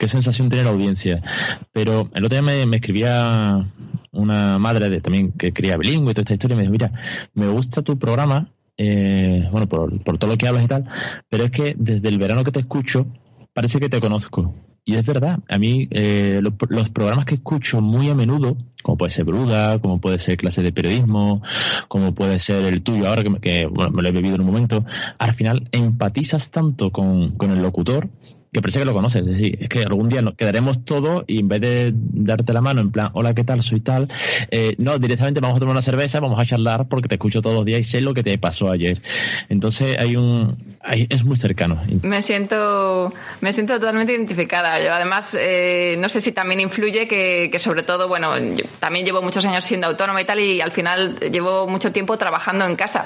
qué 0.00 0.08
sensación 0.08 0.48
tiene 0.48 0.64
la 0.64 0.72
audiencia. 0.72 1.22
Pero 1.70 2.10
el 2.12 2.24
otro 2.24 2.42
día 2.42 2.66
me, 2.66 2.74
escribía 2.74 3.64
una 4.10 4.58
madre 4.58 4.90
de, 4.90 5.00
también 5.00 5.30
que 5.30 5.52
cría 5.52 5.76
bilingüe 5.76 6.10
y 6.10 6.14
toda 6.14 6.22
esta 6.22 6.34
historia 6.34 6.54
y 6.54 6.56
me 6.56 6.62
dijo, 6.62 6.72
mira, 6.72 6.90
me 7.34 7.46
gusta 7.46 7.82
tu 7.82 8.00
programa, 8.00 8.48
eh, 8.76 9.48
bueno, 9.52 9.68
por, 9.68 10.02
por 10.02 10.18
todo 10.18 10.32
lo 10.32 10.36
que 10.36 10.48
hablas 10.48 10.64
y 10.64 10.66
tal, 10.66 10.88
pero 11.28 11.44
es 11.44 11.52
que 11.52 11.76
desde 11.78 12.08
el 12.08 12.18
verano 12.18 12.42
que 12.42 12.50
te 12.50 12.58
escucho, 12.58 13.06
parece 13.52 13.78
que 13.78 13.88
te 13.88 14.00
conozco. 14.00 14.52
Y 14.86 14.96
es 14.96 15.06
verdad, 15.06 15.38
a 15.48 15.56
mí 15.56 15.88
eh, 15.92 16.42
los, 16.42 16.90
programas 16.90 17.24
que 17.24 17.36
escucho 17.36 17.80
muy 17.80 18.10
a 18.10 18.14
menudo, 18.14 18.58
como 18.82 18.98
puede 18.98 19.12
ser 19.12 19.24
Bruda, 19.24 19.78
como 19.78 19.98
puede 19.98 20.18
ser 20.18 20.36
clase 20.36 20.60
de 20.62 20.72
periodismo, 20.72 21.42
como 21.88 22.14
puede 22.14 22.38
ser 22.38 22.70
el 22.70 22.82
tuyo 22.82 23.08
ahora 23.08 23.22
que, 23.22 23.34
que 23.40 23.66
bueno, 23.66 23.90
me 23.92 24.02
lo 24.02 24.08
he 24.10 24.12
bebido 24.12 24.34
en 24.34 24.42
un 24.42 24.46
momento, 24.46 24.84
al 25.16 25.32
final 25.32 25.68
empatizas 25.72 26.50
tanto 26.50 26.92
con, 26.92 27.30
con 27.30 27.50
el 27.50 27.62
locutor 27.62 28.10
que 28.54 28.62
parece 28.62 28.78
que 28.78 28.84
lo 28.84 28.94
conoces. 28.94 29.22
Es 29.22 29.26
decir, 29.26 29.58
es 29.60 29.68
que 29.68 29.80
algún 29.80 30.08
día 30.08 30.22
nos 30.22 30.34
quedaremos 30.34 30.84
todos 30.84 31.24
y 31.26 31.40
en 31.40 31.48
vez 31.48 31.60
de 31.60 31.92
darte 31.92 32.52
la 32.52 32.60
mano 32.60 32.80
en 32.80 32.92
plan, 32.92 33.10
hola, 33.12 33.34
¿qué 33.34 33.42
tal? 33.42 33.62
Soy 33.62 33.80
tal, 33.80 34.08
eh, 34.50 34.76
no, 34.78 34.98
directamente 35.00 35.40
vamos 35.40 35.56
a 35.56 35.60
tomar 35.60 35.72
una 35.72 35.82
cerveza, 35.82 36.20
vamos 36.20 36.38
a 36.38 36.46
charlar 36.46 36.86
porque 36.88 37.08
te 37.08 37.16
escucho 37.16 37.42
todos 37.42 37.56
los 37.56 37.64
días 37.64 37.80
y 37.80 37.84
sé 37.84 38.00
lo 38.00 38.14
que 38.14 38.22
te 38.22 38.38
pasó 38.38 38.70
ayer. 38.70 39.02
Entonces 39.48 39.98
hay 39.98 40.14
un, 40.14 40.76
es 40.84 41.24
muy 41.24 41.36
cercano. 41.36 41.82
Me 42.02 42.22
siento, 42.22 43.12
me 43.40 43.52
siento 43.52 43.74
totalmente 43.80 44.12
identificada. 44.12 44.80
Yo 44.80 44.94
además, 44.94 45.36
eh, 45.38 45.96
no 45.98 46.08
sé 46.08 46.20
si 46.20 46.30
también 46.30 46.60
influye 46.60 47.08
que, 47.08 47.48
que 47.50 47.58
sobre 47.58 47.82
todo, 47.82 48.06
bueno, 48.06 48.30
también 48.78 49.04
llevo 49.04 49.20
muchos 49.20 49.44
años 49.46 49.64
siendo 49.64 49.88
autónoma 49.88 50.22
y 50.22 50.24
tal 50.24 50.38
y 50.38 50.60
al 50.60 50.70
final 50.70 51.18
llevo 51.18 51.66
mucho 51.66 51.90
tiempo 51.90 52.16
trabajando 52.18 52.64
en 52.66 52.76
casa. 52.76 53.04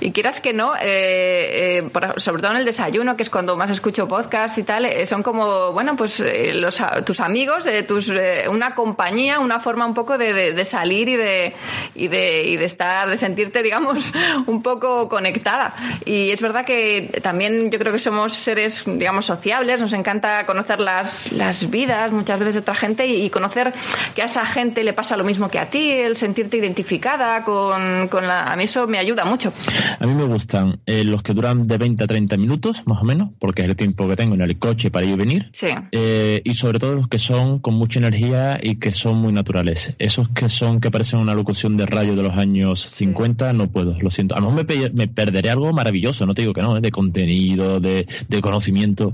Y 0.00 0.12
quieras 0.12 0.42
que 0.42 0.52
no, 0.52 0.74
eh, 0.78 1.88
sobre 2.18 2.42
todo 2.42 2.52
en 2.52 2.58
el 2.58 2.66
desayuno, 2.66 3.16
que 3.16 3.22
es 3.22 3.30
cuando 3.30 3.56
más 3.56 3.70
escucho 3.70 4.06
podcast 4.06 4.58
y 4.58 4.62
tal, 4.62 4.89
eh, 4.90 5.06
son 5.06 5.22
como, 5.22 5.72
bueno, 5.72 5.96
pues 5.96 6.20
eh, 6.20 6.52
los, 6.54 6.82
tus 7.04 7.20
amigos, 7.20 7.64
de 7.64 7.82
tus, 7.82 8.08
eh, 8.08 8.44
una 8.48 8.74
compañía, 8.74 9.38
una 9.38 9.60
forma 9.60 9.86
un 9.86 9.94
poco 9.94 10.18
de, 10.18 10.52
de, 10.52 10.64
salir 10.64 11.08
y 11.08 11.16
de, 11.16 11.54
y, 11.94 12.08
de, 12.08 12.44
y 12.44 12.56
de 12.56 12.64
estar, 12.64 13.08
de 13.08 13.16
sentirte, 13.16 13.62
digamos, 13.62 14.12
un 14.46 14.62
poco 14.62 15.08
conectada. 15.08 15.74
Y 16.04 16.30
es 16.30 16.40
verdad 16.40 16.64
que 16.64 17.20
también 17.22 17.70
yo 17.70 17.78
creo 17.78 17.92
que 17.92 17.98
somos 17.98 18.34
seres, 18.34 18.84
digamos, 18.86 19.26
sociables, 19.26 19.80
nos 19.80 19.92
encanta 19.92 20.46
conocer 20.46 20.80
las, 20.80 21.32
las 21.32 21.70
vidas 21.70 22.12
muchas 22.12 22.38
veces 22.38 22.54
de 22.54 22.60
otra 22.60 22.74
gente 22.74 23.06
y, 23.06 23.30
conocer 23.30 23.72
que 24.16 24.22
a 24.22 24.24
esa 24.24 24.44
gente 24.44 24.82
le 24.82 24.92
pasa 24.92 25.16
lo 25.16 25.22
mismo 25.22 25.48
que 25.48 25.60
a 25.60 25.70
ti, 25.70 25.90
el 25.90 26.16
sentirte 26.16 26.56
identificada 26.56 27.44
con, 27.44 28.08
con 28.08 28.26
la... 28.26 28.42
A 28.44 28.56
mí 28.56 28.64
eso 28.64 28.88
me 28.88 28.98
ayuda 28.98 29.24
mucho. 29.24 29.52
A 30.00 30.06
mí 30.06 30.14
me 30.14 30.24
gustan 30.24 30.80
los 30.86 31.22
que 31.22 31.32
duran 31.32 31.62
de 31.62 31.78
20 31.78 32.02
a 32.02 32.06
30 32.08 32.36
minutos, 32.36 32.82
más 32.86 33.00
o 33.02 33.04
menos, 33.04 33.28
porque 33.38 33.62
es 33.62 33.68
el 33.68 33.76
tiempo 33.76 34.08
que 34.08 34.16
tengo 34.16 34.34
en 34.34 34.40
el 34.40 34.58
coche 34.58 34.79
para 34.88 35.04
ir 35.04 35.12
y 35.12 35.16
venir. 35.16 35.50
Sí. 35.52 35.68
Eh, 35.92 36.40
y 36.44 36.54
sobre 36.54 36.78
todo 36.78 36.94
los 36.94 37.08
que 37.08 37.18
son 37.18 37.58
con 37.58 37.74
mucha 37.74 37.98
energía 37.98 38.58
y 38.62 38.76
que 38.76 38.92
son 38.92 39.18
muy 39.18 39.32
naturales. 39.32 39.94
Esos 39.98 40.28
que 40.28 40.48
son 40.48 40.80
que 40.80 40.90
parecen 40.90 41.18
una 41.18 41.34
locución 41.34 41.76
de 41.76 41.86
radio 41.86 42.16
de 42.16 42.22
los 42.22 42.36
años 42.36 42.80
50, 42.80 43.52
no 43.52 43.68
puedo, 43.68 43.96
lo 44.00 44.10
siento. 44.10 44.36
A 44.36 44.40
lo 44.40 44.50
mejor 44.50 44.92
me, 44.94 45.08
perderé 45.08 45.50
algo 45.50 45.72
maravilloso, 45.72 46.26
no 46.26 46.34
te 46.34 46.42
digo 46.42 46.54
que 46.54 46.62
no, 46.62 46.76
¿eh? 46.76 46.80
de 46.80 46.90
contenido, 46.90 47.80
de, 47.80 48.06
conocimiento, 48.40 49.12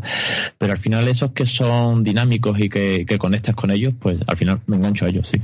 pero 0.58 0.72
al 0.72 0.78
final 0.78 1.08
esos 1.08 1.32
que 1.32 1.46
son 1.46 2.04
dinámicos 2.04 2.60
y 2.60 2.68
que, 2.68 3.04
que 3.06 3.18
conectas 3.18 3.56
con 3.56 3.70
ellos, 3.70 3.94
pues 3.98 4.20
al 4.26 4.36
final 4.36 4.60
me 4.66 4.76
engancho 4.76 5.06
a 5.06 5.08
ellos, 5.08 5.28
sí. 5.28 5.40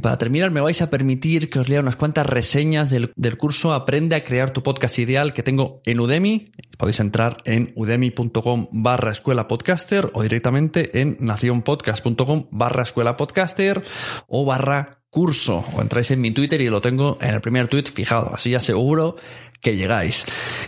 Y 0.00 0.02
para 0.02 0.16
terminar, 0.16 0.50
me 0.50 0.62
vais 0.62 0.80
a 0.80 0.88
permitir 0.88 1.50
que 1.50 1.58
os 1.58 1.68
lea 1.68 1.80
unas 1.80 1.96
cuantas 1.96 2.24
reseñas 2.24 2.88
del, 2.88 3.36
curso 3.36 3.74
Aprende 3.74 4.16
a 4.16 4.24
crear 4.24 4.50
tu 4.50 4.62
podcast 4.62 4.98
ideal 4.98 5.34
que 5.34 5.42
tengo 5.42 5.82
en 5.84 6.00
Udemy. 6.00 6.52
Podéis 6.78 7.00
entrar 7.00 7.36
en 7.44 7.74
udemy.com 7.76 8.68
barra 8.72 9.10
escuela 9.10 9.46
podcaster 9.46 10.10
o 10.14 10.22
directamente 10.22 11.02
en 11.02 11.18
nacionpodcast.com 11.20 12.46
barra 12.50 12.84
escuela 12.84 13.18
podcaster 13.18 13.82
o 14.26 14.46
barra 14.46 15.02
curso. 15.10 15.66
O 15.74 15.82
entráis 15.82 16.10
en 16.12 16.22
mi 16.22 16.30
Twitter 16.30 16.62
y 16.62 16.70
lo 16.70 16.80
tengo 16.80 17.18
en 17.20 17.34
el 17.34 17.42
primer 17.42 17.68
tweet 17.68 17.84
fijado. 17.92 18.32
Así 18.32 18.54
aseguro 18.54 19.16
que 19.60 19.76
llegáis. 19.76 20.24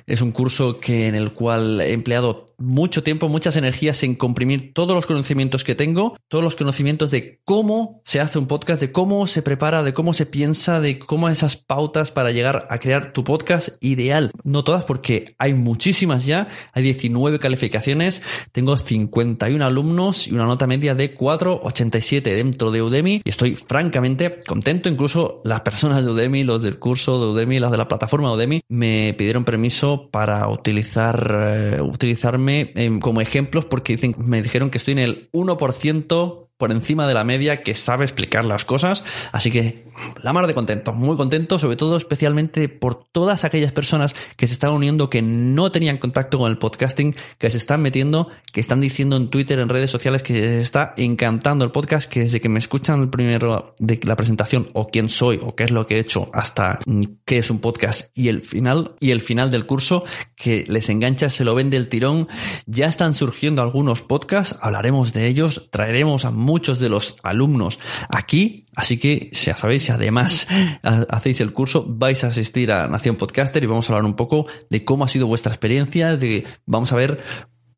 Es 0.06 0.20
un 0.20 0.32
curso 0.32 0.78
que 0.78 1.08
en 1.08 1.14
el 1.14 1.32
cual 1.32 1.80
he 1.80 1.94
empleado 1.94 2.51
mucho 2.62 3.02
tiempo, 3.02 3.28
muchas 3.28 3.56
energías 3.56 4.02
en 4.02 4.14
comprimir 4.14 4.72
todos 4.72 4.94
los 4.94 5.06
conocimientos 5.06 5.64
que 5.64 5.74
tengo, 5.74 6.16
todos 6.28 6.44
los 6.44 6.56
conocimientos 6.56 7.10
de 7.10 7.40
cómo 7.44 8.00
se 8.04 8.20
hace 8.20 8.38
un 8.38 8.46
podcast, 8.46 8.80
de 8.80 8.92
cómo 8.92 9.26
se 9.26 9.42
prepara, 9.42 9.82
de 9.82 9.92
cómo 9.92 10.12
se 10.12 10.26
piensa, 10.26 10.80
de 10.80 10.98
cómo 10.98 11.28
esas 11.28 11.56
pautas 11.56 12.12
para 12.12 12.30
llegar 12.30 12.66
a 12.70 12.78
crear 12.78 13.12
tu 13.12 13.24
podcast 13.24 13.70
ideal. 13.80 14.30
No 14.44 14.64
todas 14.64 14.84
porque 14.84 15.34
hay 15.38 15.54
muchísimas 15.54 16.24
ya, 16.24 16.48
hay 16.72 16.82
19 16.84 17.38
calificaciones, 17.38 18.22
tengo 18.52 18.78
51 18.78 19.64
alumnos 19.64 20.28
y 20.28 20.32
una 20.32 20.44
nota 20.44 20.66
media 20.66 20.94
de 20.94 21.16
4,87 21.16 22.22
dentro 22.22 22.70
de 22.70 22.82
Udemy 22.82 23.22
y 23.24 23.28
estoy 23.28 23.56
francamente 23.56 24.38
contento. 24.46 24.88
Incluso 24.88 25.42
las 25.44 25.62
personas 25.62 26.04
de 26.04 26.10
Udemy, 26.10 26.44
los 26.44 26.62
del 26.62 26.78
curso 26.78 27.20
de 27.20 27.32
Udemy, 27.32 27.58
las 27.58 27.72
de 27.72 27.78
la 27.78 27.88
plataforma 27.88 28.32
Udemy, 28.32 28.62
me 28.68 29.14
pidieron 29.18 29.44
permiso 29.44 30.08
para 30.10 30.48
utilizar, 30.48 31.36
eh, 31.40 31.80
utilizarme 31.80 32.51
Em, 32.60 33.00
como 33.00 33.20
ejemplos 33.20 33.64
porque 33.64 34.14
me 34.18 34.42
dijeron 34.42 34.70
que 34.70 34.78
estoy 34.78 34.92
en 34.92 34.98
el 34.98 35.30
1% 35.32 36.48
por 36.62 36.70
encima 36.70 37.08
de 37.08 37.14
la 37.14 37.24
media 37.24 37.64
que 37.64 37.74
sabe 37.74 38.04
explicar 38.04 38.44
las 38.44 38.64
cosas. 38.64 39.02
Así 39.32 39.50
que 39.50 39.82
la 40.22 40.32
mar 40.32 40.46
de 40.46 40.54
contento, 40.54 40.92
muy 40.92 41.16
contento, 41.16 41.58
sobre 41.58 41.74
todo 41.74 41.96
especialmente 41.96 42.68
por 42.68 43.04
todas 43.04 43.42
aquellas 43.42 43.72
personas 43.72 44.14
que 44.36 44.46
se 44.46 44.52
están 44.52 44.70
uniendo, 44.70 45.10
que 45.10 45.22
no 45.22 45.72
tenían 45.72 45.98
contacto 45.98 46.38
con 46.38 46.48
el 46.48 46.58
podcasting, 46.58 47.16
que 47.38 47.50
se 47.50 47.58
están 47.58 47.82
metiendo, 47.82 48.28
que 48.52 48.60
están 48.60 48.80
diciendo 48.80 49.16
en 49.16 49.28
Twitter, 49.28 49.58
en 49.58 49.68
redes 49.68 49.90
sociales 49.90 50.22
que 50.22 50.34
les 50.34 50.62
está 50.62 50.94
encantando 50.96 51.64
el 51.64 51.72
podcast, 51.72 52.08
que 52.08 52.20
desde 52.20 52.40
que 52.40 52.48
me 52.48 52.60
escuchan 52.60 53.00
el 53.00 53.08
primero 53.08 53.74
de 53.80 53.98
la 54.04 54.14
presentación 54.14 54.70
o 54.72 54.86
quién 54.86 55.08
soy 55.08 55.40
o 55.42 55.56
qué 55.56 55.64
es 55.64 55.72
lo 55.72 55.88
que 55.88 55.96
he 55.96 55.98
hecho 55.98 56.30
hasta 56.32 56.78
mm, 56.86 57.02
qué 57.24 57.38
es 57.38 57.50
un 57.50 57.58
podcast 57.58 58.16
y 58.16 58.28
el 58.28 58.42
final 58.42 58.94
y 59.00 59.10
el 59.10 59.20
final 59.20 59.50
del 59.50 59.66
curso 59.66 60.04
que 60.36 60.64
les 60.68 60.88
engancha, 60.88 61.28
se 61.28 61.44
lo 61.44 61.56
vende 61.56 61.76
el 61.76 61.88
tirón. 61.88 62.28
Ya 62.66 62.86
están 62.86 63.14
surgiendo 63.14 63.62
algunos 63.62 64.02
podcasts, 64.02 64.56
hablaremos 64.62 65.12
de 65.12 65.26
ellos, 65.26 65.68
traeremos 65.72 66.24
a 66.24 66.30
muchos 66.52 66.80
de 66.80 66.90
los 66.90 67.16
alumnos 67.22 67.78
aquí. 68.10 68.66
Así 68.76 68.98
que 68.98 69.30
ya 69.32 69.56
sabéis, 69.56 69.84
si 69.84 69.92
además 69.92 70.46
hacéis 70.82 71.40
el 71.40 71.54
curso, 71.54 71.86
vais 71.88 72.22
a 72.24 72.28
asistir 72.28 72.70
a 72.72 72.88
Nación 72.88 73.16
Podcaster 73.16 73.62
y 73.62 73.66
vamos 73.66 73.88
a 73.88 73.92
hablar 73.94 74.04
un 74.04 74.16
poco 74.16 74.46
de 74.68 74.84
cómo 74.84 75.04
ha 75.04 75.08
sido 75.08 75.26
vuestra 75.26 75.52
experiencia, 75.52 76.16
de 76.18 76.44
vamos 76.66 76.92
a 76.92 76.96
ver 76.96 77.22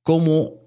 cómo 0.04 0.64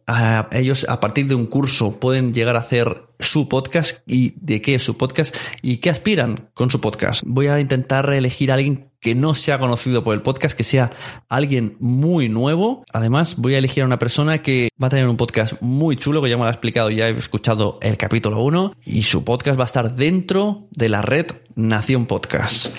ellos 0.52 0.86
a 0.90 1.00
partir 1.00 1.28
de 1.28 1.36
un 1.36 1.46
curso 1.46 2.00
pueden 2.00 2.34
llegar 2.34 2.56
a 2.56 2.60
hacer 2.60 3.04
su 3.20 3.50
podcast 3.50 4.08
y 4.10 4.34
de 4.38 4.62
qué 4.62 4.76
es 4.76 4.84
su 4.84 4.98
podcast 4.98 5.36
y 5.62 5.78
qué 5.78 5.90
aspiran 5.90 6.50
con 6.54 6.72
su 6.72 6.80
podcast. 6.80 7.24
Voy 7.26 7.48
a 7.48 7.60
intentar 7.60 8.12
elegir 8.14 8.52
a 8.52 8.56
alguien 8.56 8.90
que 9.00 9.16
no 9.16 9.36
sea 9.36 9.60
conocido 9.60 10.04
por 10.04 10.14
el 10.16 10.22
podcast, 10.22 10.58
que 10.58 10.64
sea 10.64 10.92
alguien 11.30 11.76
muy 11.80 12.30
nuevo. 12.30 12.84
Además, 12.94 13.36
voy 13.38 13.56
a 13.56 13.58
elegir 13.58 13.84
a 13.84 13.86
una 13.86 14.00
persona 14.00 14.42
que 14.42 14.70
va 14.82 14.88
a 14.88 14.90
tener 14.90 15.08
un 15.08 15.18
podcast 15.18 15.62
muy 15.62 15.98
chulo, 15.98 16.22
que 16.22 16.30
ya 16.30 16.38
me 16.38 16.44
lo 16.44 16.48
ha 16.48 16.52
explicado, 16.52 16.90
ya 16.90 17.10
he 17.10 17.18
escuchado 17.18 17.78
el 17.82 17.98
capítulo 17.98 18.42
1, 18.42 18.74
y 18.86 19.04
su 19.04 19.24
podcast 19.24 19.60
va 19.60 19.64
a 19.64 19.66
estar 19.66 19.96
dentro 19.96 20.68
de 20.72 20.90
la 20.90 21.02
red 21.02 21.28
Nación 21.56 22.06
Podcast. 22.06 22.76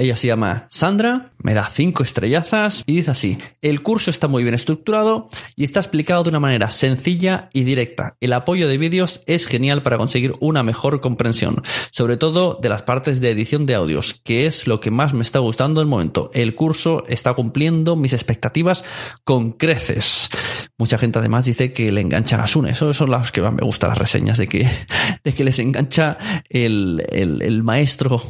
Ella 0.00 0.16
se 0.16 0.28
llama 0.28 0.66
Sandra, 0.70 1.34
me 1.36 1.52
da 1.52 1.70
cinco 1.70 2.02
estrellazas 2.02 2.84
y 2.86 2.96
dice 2.96 3.10
así, 3.10 3.36
el 3.60 3.82
curso 3.82 4.10
está 4.10 4.28
muy 4.28 4.42
bien 4.42 4.54
estructurado 4.54 5.28
y 5.56 5.64
está 5.64 5.78
explicado 5.78 6.22
de 6.22 6.30
una 6.30 6.40
manera 6.40 6.70
sencilla 6.70 7.50
y 7.52 7.64
directa. 7.64 8.16
El 8.18 8.32
apoyo 8.32 8.66
de 8.66 8.78
vídeos 8.78 9.22
es 9.26 9.46
genial 9.46 9.82
para 9.82 9.98
conseguir 9.98 10.36
una 10.40 10.62
mejor 10.62 11.02
comprensión, 11.02 11.62
sobre 11.90 12.16
todo 12.16 12.58
de 12.62 12.70
las 12.70 12.80
partes 12.80 13.20
de 13.20 13.30
edición 13.30 13.66
de 13.66 13.74
audios, 13.74 14.14
que 14.24 14.46
es 14.46 14.66
lo 14.66 14.80
que 14.80 14.90
más 14.90 15.12
me 15.12 15.20
está 15.20 15.38
gustando 15.40 15.82
en 15.82 15.88
el 15.88 15.90
momento. 15.90 16.30
El 16.32 16.54
curso 16.54 17.04
está 17.06 17.34
cumpliendo 17.34 17.94
mis 17.94 18.14
expectativas 18.14 18.82
con 19.24 19.52
creces. 19.52 20.30
Mucha 20.78 20.96
gente 20.96 21.18
además 21.18 21.44
dice 21.44 21.74
que 21.74 21.92
le 21.92 22.00
enganchan 22.00 22.40
a 22.40 22.46
Sune. 22.46 22.70
Eso 22.70 22.94
son 22.94 23.10
las 23.10 23.32
que 23.32 23.42
más 23.42 23.52
me 23.52 23.66
gustan 23.66 23.90
las 23.90 23.98
reseñas 23.98 24.38
de 24.38 24.48
que, 24.48 24.66
de 25.24 25.34
que 25.34 25.44
les 25.44 25.58
engancha 25.58 26.16
el, 26.48 27.04
el, 27.10 27.42
el 27.42 27.62
maestro, 27.62 28.22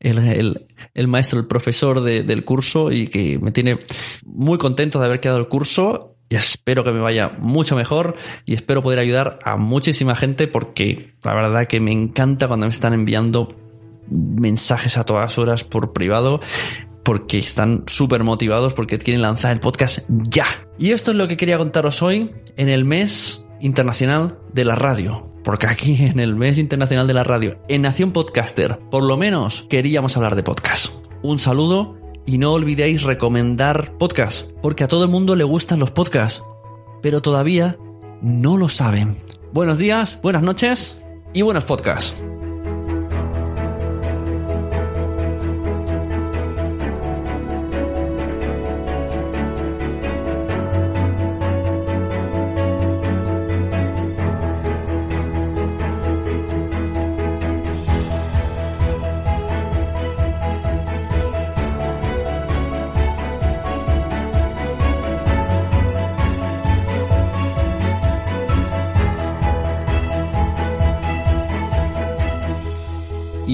el, 0.00 0.67
el, 0.94 1.08
maestro, 1.08 1.38
el 1.38 1.46
profesor 1.46 2.00
de, 2.02 2.22
del 2.22 2.44
curso 2.44 2.90
y 2.92 3.08
que 3.08 3.38
me 3.38 3.50
tiene 3.50 3.78
muy 4.24 4.58
contento 4.58 5.00
de 5.00 5.06
haber 5.06 5.20
quedado 5.20 5.38
el 5.38 5.48
curso 5.48 6.16
y 6.28 6.34
espero 6.34 6.84
que 6.84 6.92
me 6.92 7.00
vaya 7.00 7.32
mucho 7.38 7.74
mejor 7.74 8.16
y 8.44 8.54
espero 8.54 8.82
poder 8.82 8.98
ayudar 8.98 9.38
a 9.42 9.56
muchísima 9.56 10.14
gente 10.14 10.46
porque 10.46 11.14
la 11.22 11.34
verdad 11.34 11.66
que 11.66 11.80
me 11.80 11.92
encanta 11.92 12.48
cuando 12.48 12.66
me 12.66 12.72
están 12.72 12.92
enviando 12.92 13.56
mensajes 14.10 14.98
a 14.98 15.04
todas 15.04 15.38
horas 15.38 15.64
por 15.64 15.92
privado 15.92 16.40
porque 17.02 17.38
están 17.38 17.84
súper 17.86 18.24
motivados 18.24 18.74
porque 18.74 18.98
quieren 18.98 19.22
lanzar 19.22 19.52
el 19.52 19.60
podcast 19.60 20.06
ya. 20.08 20.46
Y 20.78 20.90
esto 20.90 21.12
es 21.12 21.16
lo 21.16 21.26
que 21.28 21.38
quería 21.38 21.56
contaros 21.56 22.02
hoy 22.02 22.30
en 22.56 22.68
el 22.68 22.84
mes 22.84 23.46
internacional 23.60 24.38
de 24.52 24.64
la 24.66 24.74
radio. 24.74 25.27
Porque 25.44 25.66
aquí 25.66 25.96
en 26.00 26.20
el 26.20 26.36
mes 26.36 26.58
internacional 26.58 27.06
de 27.06 27.14
la 27.14 27.24
radio, 27.24 27.58
en 27.68 27.82
Nación 27.82 28.12
Podcaster, 28.12 28.78
por 28.90 29.02
lo 29.02 29.16
menos 29.16 29.66
queríamos 29.68 30.16
hablar 30.16 30.36
de 30.36 30.42
podcast. 30.42 30.92
Un 31.22 31.38
saludo 31.38 31.96
y 32.26 32.38
no 32.38 32.52
olvidéis 32.52 33.02
recomendar 33.02 33.96
podcast, 33.98 34.52
porque 34.62 34.84
a 34.84 34.88
todo 34.88 35.04
el 35.04 35.10
mundo 35.10 35.34
le 35.34 35.44
gustan 35.44 35.80
los 35.80 35.90
podcasts, 35.90 36.42
pero 37.02 37.22
todavía 37.22 37.78
no 38.20 38.56
lo 38.56 38.68
saben. 38.68 39.16
Buenos 39.52 39.78
días, 39.78 40.20
buenas 40.22 40.42
noches 40.42 41.02
y 41.32 41.42
buenos 41.42 41.64
podcasts. 41.64 42.22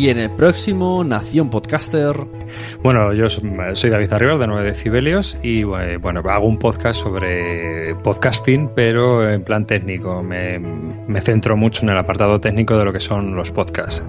Y 0.05 0.11
en 0.11 0.19
el 0.19 0.31
próximo 0.31 1.03
Nación 1.03 1.49
Podcaster. 1.49 2.15
Bueno, 2.83 3.15
yo 3.15 3.27
soy 3.31 3.89
David 3.89 4.13
Arribas 4.13 4.39
de 4.39 4.47
9 4.47 4.63
Decibelios 4.63 5.39
y 5.43 5.63
bueno, 5.65 6.21
hago 6.29 6.47
un 6.47 6.59
podcast 6.59 7.01
sobre 7.01 7.95
podcasting, 8.03 8.69
pero 8.77 9.27
en 9.27 9.43
plan 9.43 9.67
técnico. 9.67 10.23
Me, 10.23 10.59
me 10.59 11.23
centro 11.23 11.57
mucho 11.57 11.85
en 11.85 11.89
el 11.89 11.97
apartado 11.97 12.39
técnico 12.39 12.77
de 12.77 12.85
lo 12.85 12.93
que 12.93 13.01
son 13.01 13.35
los 13.35 13.51
podcasts. 13.51 14.05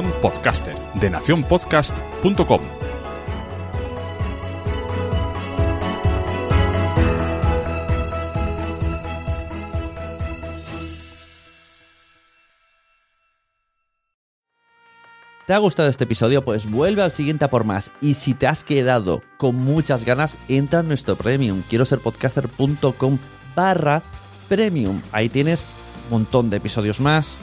Podcaster 0.00 0.74
de 0.94 1.10
nacionpodcast.com. 1.10 2.60
¿Te 15.46 15.52
ha 15.52 15.58
gustado 15.58 15.90
este 15.90 16.04
episodio? 16.04 16.42
Pues 16.42 16.70
vuelve 16.70 17.02
al 17.02 17.12
siguiente 17.12 17.44
a 17.44 17.50
por 17.50 17.64
más. 17.64 17.90
Y 18.00 18.14
si 18.14 18.32
te 18.32 18.46
has 18.46 18.64
quedado 18.64 19.22
con 19.36 19.56
muchas 19.56 20.06
ganas, 20.06 20.38
entra 20.48 20.80
en 20.80 20.88
nuestro 20.88 21.16
premium. 21.16 21.62
Quiero 21.68 21.84
ser 21.84 21.98
podcaster.com 21.98 23.18
barra 23.54 24.02
premium. 24.48 25.02
Ahí 25.12 25.28
tienes 25.28 25.66
un 26.04 26.20
montón 26.20 26.48
de 26.48 26.56
episodios 26.56 27.00
más, 27.00 27.42